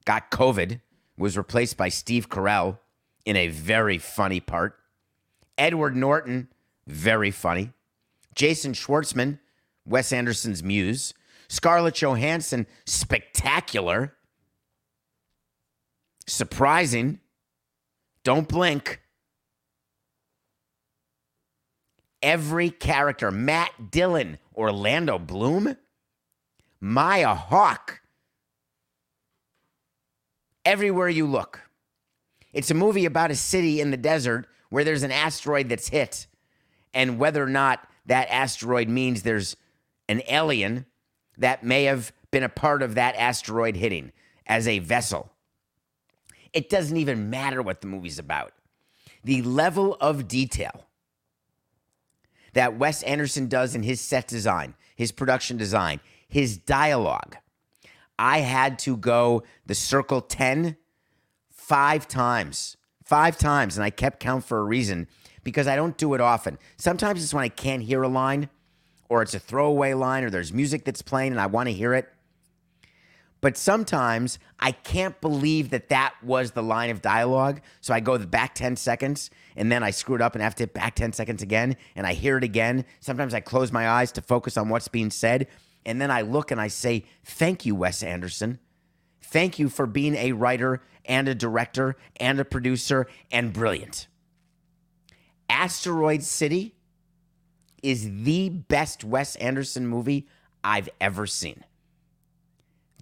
[0.04, 0.82] Got COVID,
[1.16, 2.80] was replaced by Steve Carell
[3.24, 4.76] in a very funny part.
[5.56, 6.48] Edward Norton,
[6.86, 7.72] very funny.
[8.34, 9.38] Jason Schwartzman,
[9.86, 11.14] Wes Anderson's muse.
[11.48, 14.14] Scarlett Johansson, spectacular
[16.30, 17.20] surprising.
[18.24, 19.00] Don't blink.
[22.22, 25.76] Every character, Matt Dillon, Orlando Bloom,
[26.80, 28.02] Maya Hawke,
[30.64, 31.62] everywhere you look.
[32.52, 36.26] It's a movie about a city in the desert where there's an asteroid that's hit,
[36.92, 39.56] and whether or not that asteroid means there's
[40.10, 40.86] an alien
[41.38, 44.10] that may have been a part of that asteroid hitting
[44.44, 45.30] as a vessel.
[46.52, 48.52] It doesn't even matter what the movie's about.
[49.22, 50.86] The level of detail
[52.54, 57.36] that Wes Anderson does in his set design, his production design, his dialogue.
[58.18, 60.76] I had to go the circle 10
[61.50, 62.76] five times.
[63.04, 63.76] Five times.
[63.76, 65.06] And I kept count for a reason
[65.44, 66.58] because I don't do it often.
[66.78, 68.50] Sometimes it's when I can't hear a line
[69.10, 71.92] or it's a throwaway line or there's music that's playing and I want to hear
[71.92, 72.08] it.
[73.40, 77.60] But sometimes I can't believe that that was the line of dialogue.
[77.80, 80.54] So I go the back 10 seconds and then I screw it up and have
[80.56, 82.84] to hit back 10 seconds again and I hear it again.
[83.00, 85.48] Sometimes I close my eyes to focus on what's being said.
[85.84, 88.60] And then I look and I say, Thank you, Wes Anderson.
[89.22, 94.06] Thank you for being a writer and a director and a producer and brilliant.
[95.48, 96.74] Asteroid City
[97.82, 100.26] is the best Wes Anderson movie
[100.62, 101.64] I've ever seen.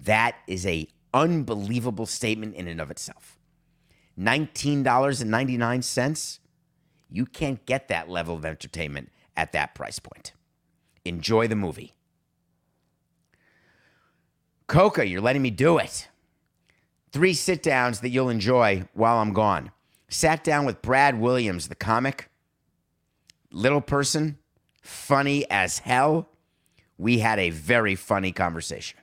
[0.02, 3.38] That is a unbelievable statement in and of itself.
[4.18, 6.38] $19.99.
[7.10, 10.32] You can't get that level of entertainment at that price point.
[11.04, 11.94] Enjoy the movie.
[14.66, 16.08] Coca, you're letting me do it.
[17.12, 19.70] Three sit downs that you'll enjoy while I'm gone.
[20.08, 22.28] Sat down with Brad Williams, the comic,
[23.50, 24.38] little person,
[24.88, 26.28] funny as hell.
[26.96, 28.98] We had a very funny conversation.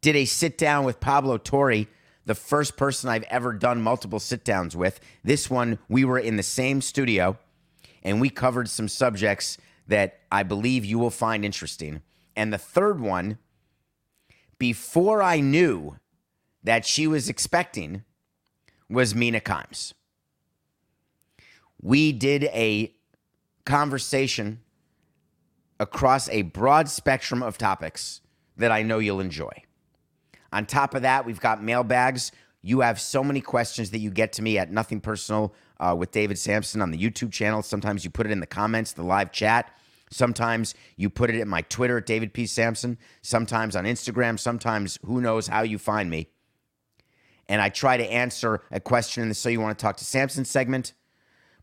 [0.00, 1.86] Did a sit down with Pablo Torre,
[2.26, 5.00] the first person I've ever done multiple sit downs with.
[5.24, 7.38] This one, we were in the same studio
[8.02, 9.58] and we covered some subjects
[9.88, 12.02] that I believe you will find interesting.
[12.34, 13.38] And the third one,
[14.58, 15.96] before I knew
[16.62, 18.04] that she was expecting,
[18.88, 19.92] was Mina Kimes.
[21.80, 22.95] We did a
[23.66, 24.60] conversation
[25.78, 28.22] across a broad spectrum of topics
[28.56, 29.52] that I know you'll enjoy.
[30.52, 32.32] On top of that, we've got mailbags.
[32.62, 36.10] You have so many questions that you get to me at Nothing Personal uh, with
[36.12, 37.62] David Samson on the YouTube channel.
[37.62, 39.76] Sometimes you put it in the comments, the live chat.
[40.10, 42.46] Sometimes you put it in my Twitter at David P.
[42.46, 42.96] Samson.
[43.22, 44.38] Sometimes on Instagram.
[44.38, 46.28] Sometimes who knows how you find me.
[47.48, 50.04] And I try to answer a question in the So You Want to Talk to
[50.04, 50.94] Samson segment.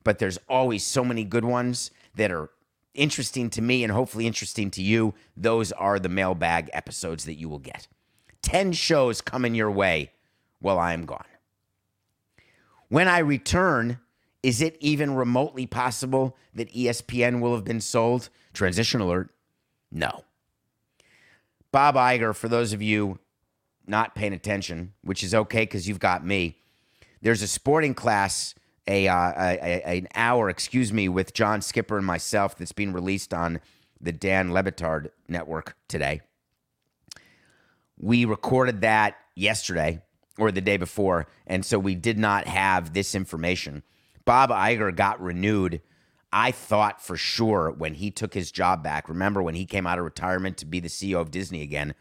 [0.04, 2.50] But there's always so many good ones that are
[2.94, 5.14] interesting to me and hopefully interesting to you.
[5.36, 7.88] Those are the mailbag episodes that you will get.
[8.42, 10.12] 10 shows coming your way
[10.60, 11.26] while I am gone.
[12.90, 14.00] When I return,
[14.44, 18.30] is it even remotely possible that ESPN will have been sold?
[18.54, 19.34] Transition alert.
[19.92, 20.24] No.
[21.72, 23.20] Bob Iger, for those of you
[23.88, 26.60] not paying attention, which is okay because you've got me,
[27.22, 28.54] there's a sporting class,
[28.88, 32.94] a, uh, a, a, an hour, excuse me, with John Skipper and myself that's being
[32.94, 33.60] released on
[34.00, 36.22] the Dan Le Batard network today.
[37.98, 40.02] We recorded that yesterday
[40.38, 43.84] or the day before, and so we did not have this information.
[44.26, 45.82] Bob Iger got renewed.
[46.32, 50.00] I thought for sure when he took his job back, remember when he came out
[50.00, 51.94] of retirement to be the CEO of Disney again,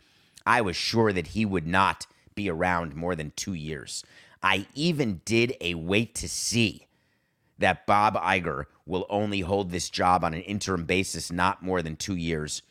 [0.47, 4.03] I was sure that he would not be around more than two years.
[4.43, 6.87] I even did a wait to see
[7.59, 11.97] that Bob Iger will only hold this job on an interim basis, not more than
[11.97, 12.63] two years.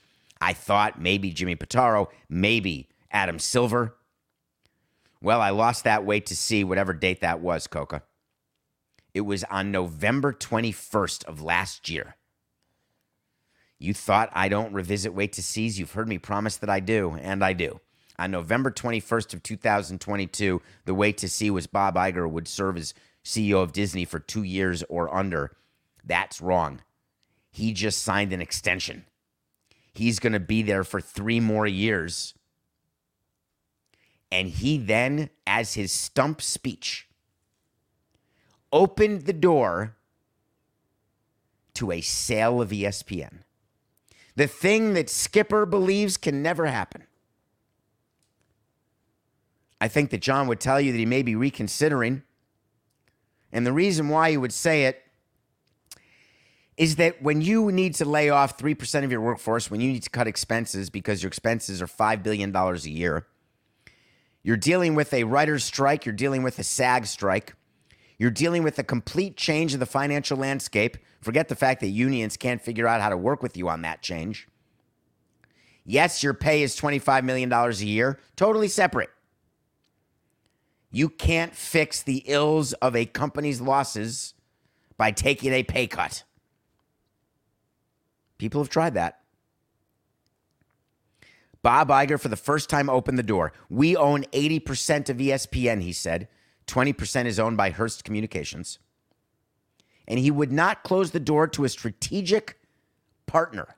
[0.41, 3.95] I thought maybe Jimmy Pitaro, maybe Adam Silver.
[5.21, 8.03] Well, I lost that wait to see whatever date that was, Coca.
[9.13, 12.15] It was on November 21st of last year.
[13.77, 15.79] You thought I don't revisit wait to sees.
[15.79, 17.79] You've heard me promise that I do, and I do.
[18.19, 22.93] On November 21st of 2022, the wait to see was Bob Iger would serve as
[23.23, 25.55] CEO of Disney for two years or under.
[26.03, 26.81] That's wrong.
[27.51, 29.05] He just signed an extension.
[29.93, 32.33] He's going to be there for three more years.
[34.31, 37.07] And he then, as his stump speech,
[38.71, 39.97] opened the door
[41.73, 43.39] to a sale of ESPN.
[44.35, 47.03] The thing that Skipper believes can never happen.
[49.81, 52.21] I think that John would tell you that he may be reconsidering.
[53.51, 55.01] And the reason why he would say it
[56.77, 60.03] is that when you need to lay off 3% of your workforce, when you need
[60.03, 63.25] to cut expenses because your expenses are $5 billion a year,
[64.43, 67.55] you're dealing with a writer's strike, you're dealing with a SAG strike,
[68.19, 70.95] you're dealing with a complete change of the financial landscape.
[71.21, 74.03] Forget the fact that unions can't figure out how to work with you on that
[74.03, 74.47] change.
[75.85, 79.09] Yes, your pay is $25 million a year, totally separate.
[80.91, 84.33] You can't fix the ills of a company's losses
[84.97, 86.23] by taking a pay cut.
[88.37, 89.19] People have tried that.
[91.63, 93.53] Bob Iger, for the first time, opened the door.
[93.69, 96.27] We own 80% of ESPN, he said.
[96.67, 98.79] 20% is owned by Hearst Communications.
[100.07, 102.59] And he would not close the door to a strategic
[103.27, 103.75] partner.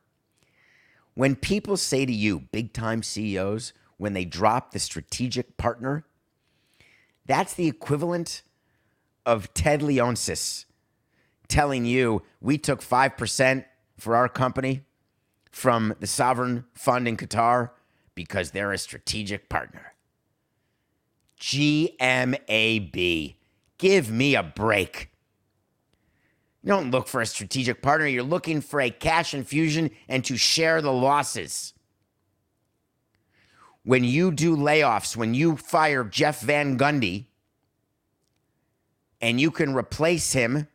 [1.14, 6.05] When people say to you, big time CEOs, when they drop the strategic partner,
[7.26, 8.44] that's the equivalent
[9.26, 10.66] of Ted Leonsis
[11.48, 13.66] telling you, we took 5%
[13.98, 14.82] for our company
[15.52, 17.70] from the sovereign fund in Qatar?
[18.16, 19.94] Because they're a strategic partner.
[21.40, 23.36] GMAB.
[23.78, 25.10] Give me a break.
[26.64, 30.38] You don't look for a strategic partner, you're looking for a cash infusion and to
[30.38, 31.73] share the losses.
[33.84, 37.26] When you do layoffs, when you fire Jeff Van Gundy,
[39.22, 40.68] and you can replace him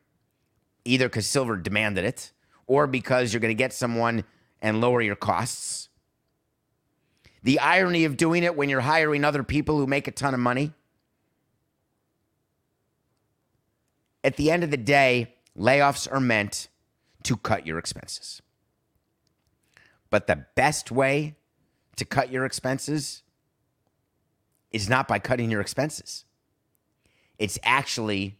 [0.83, 2.31] either because Silver demanded it
[2.65, 4.23] or because you're going to get someone
[4.61, 5.89] and lower your costs.
[7.43, 10.39] The irony of doing it when you're hiring other people who make a ton of
[10.39, 10.73] money.
[14.23, 16.67] At the end of the day, layoffs are meant
[17.23, 18.41] to cut your expenses.
[20.09, 21.35] But the best way
[21.99, 23.23] to cut your expenses
[24.71, 26.25] is not by cutting your expenses.
[27.37, 28.37] It's actually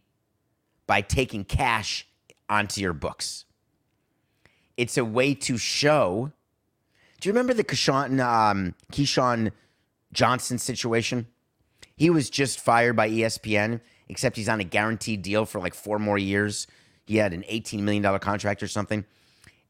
[0.86, 2.06] by taking cash
[2.48, 3.44] onto your books.
[4.76, 6.32] It's a way to show.
[7.20, 9.52] Do you remember the Keyshawn, um, Keyshawn
[10.12, 11.26] Johnson situation?
[11.96, 15.98] He was just fired by ESPN, except he's on a guaranteed deal for like four
[15.98, 16.66] more years.
[17.04, 19.04] He had an $18 million contract or something.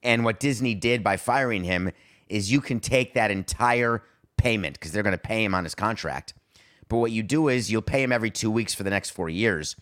[0.02, 1.90] And what Disney did by firing him
[2.30, 4.02] is you can take that entire
[4.36, 6.32] payment because they're going to pay him on his contract.
[6.88, 9.28] But what you do is you'll pay him every two weeks for the next four
[9.28, 9.76] years.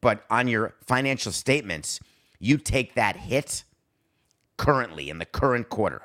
[0.00, 2.00] But on your financial statements,
[2.38, 3.64] you take that hit
[4.56, 6.02] currently in the current quarter.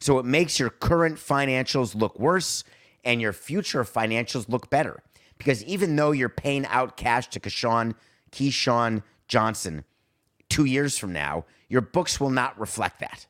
[0.00, 2.64] So it makes your current financials look worse
[3.04, 5.02] and your future financials look better.
[5.38, 7.94] Because even though you're paying out cash to Keyshawn,
[8.32, 9.84] Keyshawn Johnson
[10.48, 13.26] two years from now, your books will not reflect that.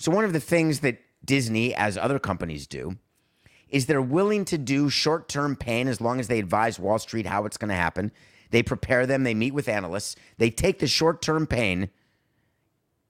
[0.00, 2.96] So, one of the things that Disney, as other companies do,
[3.68, 7.26] is they're willing to do short term pain as long as they advise Wall Street
[7.26, 8.10] how it's going to happen.
[8.50, 11.90] They prepare them, they meet with analysts, they take the short term pain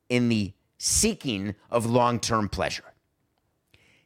[0.09, 2.93] in the seeking of long term pleasure.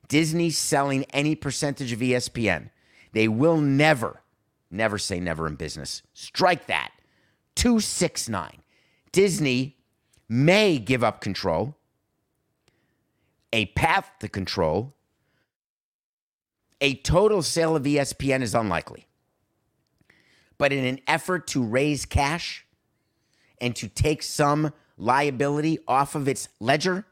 [0.06, 2.68] Disney selling any percentage of ESPN.
[3.12, 4.20] They will never,
[4.70, 6.02] never say never in business.
[6.12, 6.90] Strike that.
[7.54, 8.58] 269.
[9.10, 9.78] Disney
[10.28, 11.78] may give up control,
[13.54, 14.96] a path to control.
[16.80, 19.06] A total sale of ESPN is unlikely.
[20.58, 22.66] But in an effort to raise cash
[23.60, 27.06] and to take some liability off of its ledger,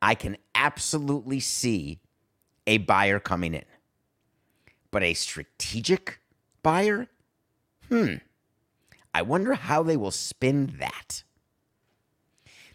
[0.00, 2.00] I can absolutely see
[2.66, 3.66] a buyer coming in.
[4.90, 6.20] But a strategic
[6.62, 7.08] buyer?
[7.90, 8.14] Hmm.
[9.12, 11.22] I wonder how they will spin that.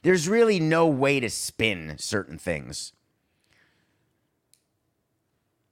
[0.06, 2.94] There's really no way to spin certain things.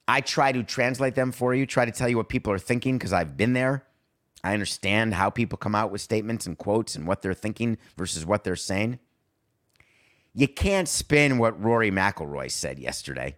[0.07, 2.97] I try to translate them for you, try to tell you what people are thinking
[2.97, 3.85] because I've been there.
[4.43, 8.25] I understand how people come out with statements and quotes and what they're thinking versus
[8.25, 8.97] what they're saying.
[10.33, 13.37] You can't spin what Rory McIlroy said yesterday.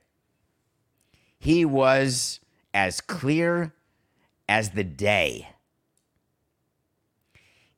[1.37, 2.39] He was
[2.73, 3.75] as clear
[4.47, 5.49] as the day.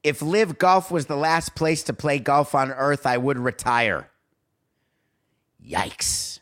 [0.04, 4.10] If LIV Golf was the last place to play golf on earth, I would retire.
[5.64, 6.40] Yikes.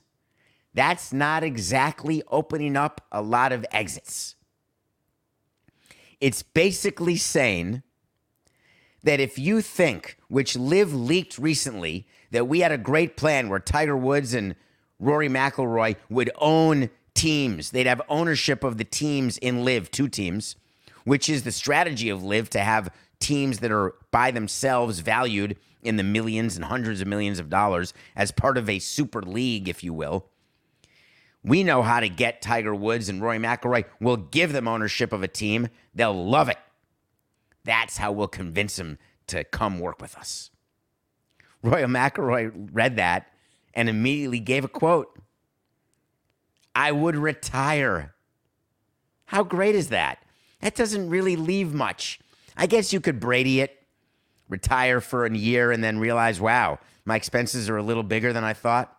[0.73, 4.35] That's not exactly opening up a lot of exits.
[6.19, 7.81] It's basically saying
[9.03, 13.59] that if you think, which LIV leaked recently, that we had a great plan where
[13.59, 14.55] Tiger Woods and
[14.99, 20.55] Rory McIlroy would own teams, they'd have ownership of the teams in LIV, two teams,
[21.05, 22.89] which is the strategy of LIV to have
[23.19, 27.93] teams that are by themselves valued in the millions and hundreds of millions of dollars
[28.15, 30.29] as part of a super league, if you will.
[31.43, 33.85] We know how to get Tiger Woods and Rory McIlroy.
[34.01, 35.67] We'll give them ownership of a team.
[35.93, 36.57] They'll love it.
[37.63, 38.97] That's how we'll convince them
[39.27, 40.49] to come work with us.
[41.61, 43.27] Rory McIlroy read that
[43.75, 45.19] and immediately gave a quote.
[46.73, 48.15] I would retire.
[49.25, 50.19] How great is that?
[50.61, 52.19] That doesn't really leave much.
[52.57, 53.83] I guess you could Brady it,
[54.49, 58.43] retire for a year, and then realize, wow, my expenses are a little bigger than
[58.43, 58.95] I thought.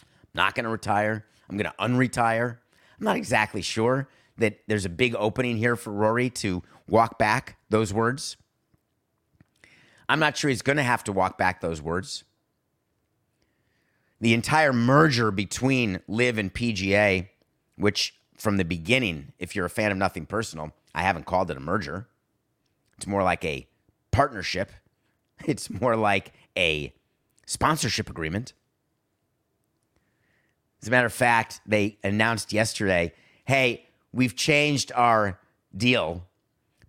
[0.00, 1.24] I'm Not going to retire.
[1.48, 2.58] I'm going to unretire.
[2.98, 4.08] I'm not exactly sure
[4.38, 8.36] that there's a big opening here for Rory to walk back those words.
[10.08, 12.24] I'm not sure he's going to have to walk back those words.
[14.20, 17.28] The entire merger between LIV and PGA,
[17.76, 21.56] which from the beginning, if you're a fan of nothing personal, I haven't called it
[21.56, 22.08] a merger.
[23.00, 23.66] It's more like a
[24.10, 24.72] partnership.
[25.46, 26.92] It's more like a
[27.46, 28.52] sponsorship agreement.
[30.82, 33.14] As a matter of fact, they announced yesterday
[33.46, 35.40] hey, we've changed our
[35.74, 36.26] deal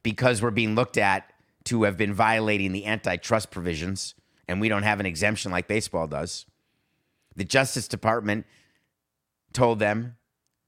[0.03, 1.31] because we're being looked at
[1.63, 4.13] to have been violating the antitrust provisions
[4.49, 6.45] and we don't have an exemption like baseball does.
[7.37, 8.45] The Justice Department
[9.53, 10.17] told them,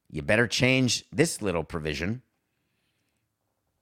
[0.09, 2.21] you better change this little provision.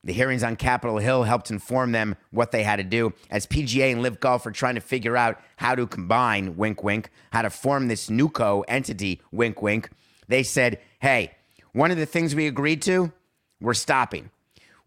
[0.04, 3.91] The hearings on Capitol Hill helped inform them what they had to do as PGA
[3.91, 7.52] and LIV Golf are trying to figure out how to combine, wink, wink, how to
[7.52, 9.89] form this NewCo entity, wink, wink.
[10.28, 11.32] They said, hey,
[11.74, 13.12] one of the things we agreed to,
[13.60, 14.32] we're stopping.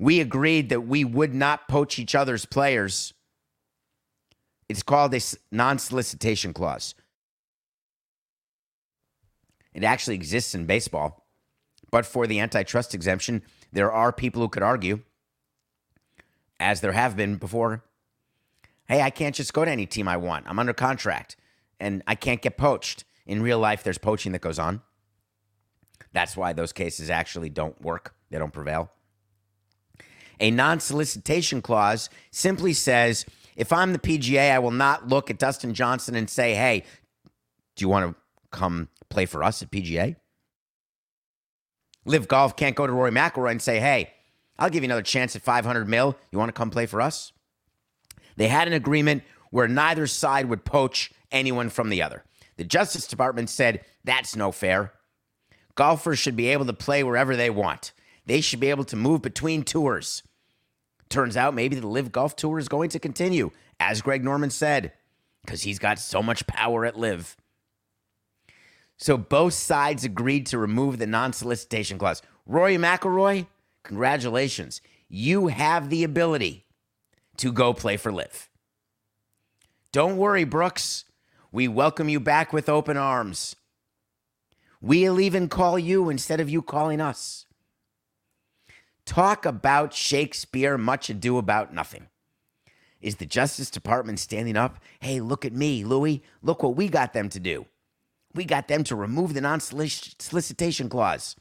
[0.01, 3.15] We agreed that we would not poach each other's players.
[4.69, 5.21] It's called a
[5.53, 6.97] non solicitation clause.
[9.75, 11.25] It actually exists in baseball.
[11.91, 13.43] But for the antitrust exemption,
[13.75, 15.01] there are people who could argue,
[16.59, 17.83] as there have been before,
[18.87, 20.47] hey, I can't just go to any team I want.
[20.49, 21.37] I'm under contract
[21.81, 23.05] and I can't get poached.
[23.27, 24.83] In real life, there's poaching that goes on.
[26.13, 28.91] That's why those cases actually don't work, they don't prevail.
[30.41, 33.25] A non solicitation clause simply says
[33.57, 36.85] if I'm the PGA, I will not look at Dustin Johnson and say, hey,
[37.77, 38.17] do you want to
[38.51, 40.17] come play for us at PGA?
[42.05, 44.13] LIV Golf can't go to Rory McIlroy and say, hey,
[44.59, 46.17] I'll give you another chance at 500 mil.
[46.31, 47.33] You want to come play for us?
[48.37, 52.25] They had an agreement where neither side would poach anyone from the other.
[52.57, 54.93] The Justice Department said that's no fair.
[55.75, 57.93] Golfers should be able to play wherever they want.
[58.27, 60.23] They should be able to move between tours.
[61.09, 64.93] Turns out maybe the LIV Golf Tour is going to continue, as Greg Norman said,
[65.45, 67.37] because he's got so much power at LIV.
[68.97, 72.23] So both sides agreed to remove the non-solicitation clause.
[72.47, 73.47] Rory McIlroy,
[73.83, 74.81] congratulations.
[75.09, 76.65] You have the ability
[77.39, 78.49] to go play for LIV.
[79.93, 81.05] Don't worry, Brooks.
[81.53, 83.57] We welcome you back with open arms.
[84.81, 87.47] We'll even call you instead of you calling us.
[89.07, 92.09] Talk about Shakespeare, much ado about nothing.
[93.01, 94.79] Is the Justice Department standing up?
[95.01, 96.23] Hey, look at me, Louis.
[96.43, 97.67] Look what we got them to do.
[98.35, 101.37] We got them to remove the non solicitation clause.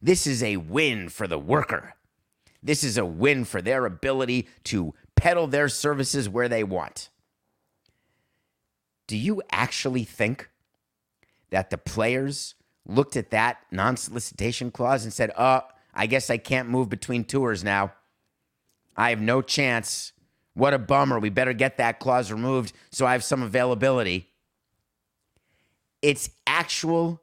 [0.00, 1.94] This is a win for the worker.
[2.62, 7.10] This is a win for their ability to peddle their services where they want.
[9.06, 10.48] Do you actually think
[11.50, 12.54] that the players
[12.86, 15.60] looked at that non solicitation clause and said, uh,
[15.92, 17.92] I guess I can't move between tours now?
[18.96, 20.12] I have no chance.
[20.54, 21.18] What a bummer.
[21.18, 24.29] We better get that clause removed so I have some availability.
[26.02, 27.22] It's actual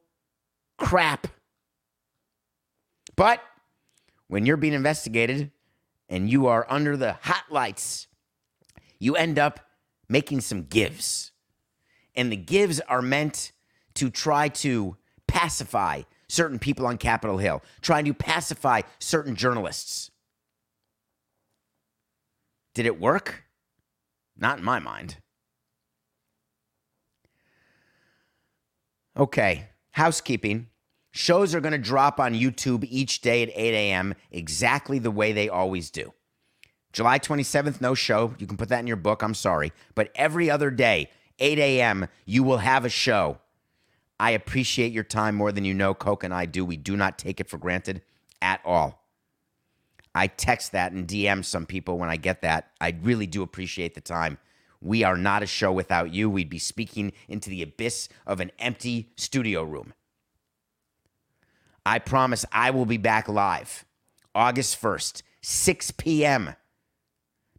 [0.78, 1.28] crap.
[3.16, 3.42] But
[4.28, 5.52] when you're being investigated
[6.10, 8.08] and you are under the hot lights,
[9.00, 9.60] you end up
[10.10, 11.32] making some gives.
[12.16, 13.52] And the gives are meant
[13.96, 14.98] to try to
[15.28, 20.12] pacify certain people on Capitol Hill, trying to pacify certain journalists.
[22.74, 23.46] Did it work?
[24.38, 25.18] Not in my mind.
[29.18, 30.68] Okay, housekeeping.
[31.10, 35.32] Shows are going to drop on YouTube each day at 8 a.m., exactly the way
[35.32, 36.14] they always do.
[36.94, 38.36] July 27th, no show.
[38.38, 39.24] You can put that in your book.
[39.24, 39.74] I'm sorry.
[39.96, 41.10] But every other day,
[41.40, 43.40] 8 a.m., you will have a show.
[44.20, 46.64] I appreciate your time more than you know, Coke and I do.
[46.64, 48.04] We do not take it for granted
[48.42, 49.04] at all.
[50.14, 52.72] I text that and DM some people when I get that.
[52.80, 54.38] I really do appreciate the time.
[54.82, 56.30] We are not a show without you.
[56.30, 59.94] We'd be speaking into the abyss of an empty studio room.
[61.86, 63.86] I promise I will be back live
[64.36, 66.56] August 1st, 6 p.m.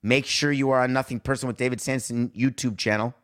[0.03, 3.15] Make sure you are on Nothing Personal with David Samson YouTube channel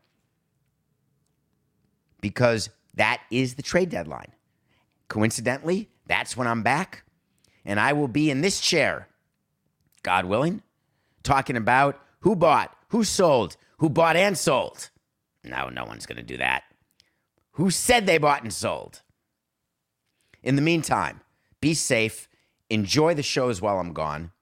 [2.20, 4.32] because that is the trade deadline.
[5.08, 7.04] Coincidentally, that's when I'm back,
[7.64, 9.08] and I will be in this chair,
[10.02, 10.62] God willing,
[11.22, 14.90] talking about who bought, who sold, who bought and sold.
[15.42, 16.62] No, no one's going to do that.
[17.52, 19.02] Who said they bought and sold?
[20.42, 21.20] In the meantime,
[21.60, 22.28] be safe,
[22.68, 24.32] enjoy the shows while I'm gone.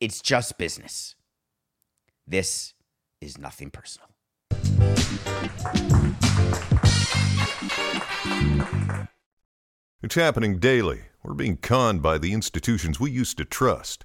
[0.00, 1.14] It's just business.
[2.26, 2.74] This
[3.20, 4.08] is nothing personal.
[10.02, 11.00] It's happening daily.
[11.22, 14.04] We're being conned by the institutions we used to trust.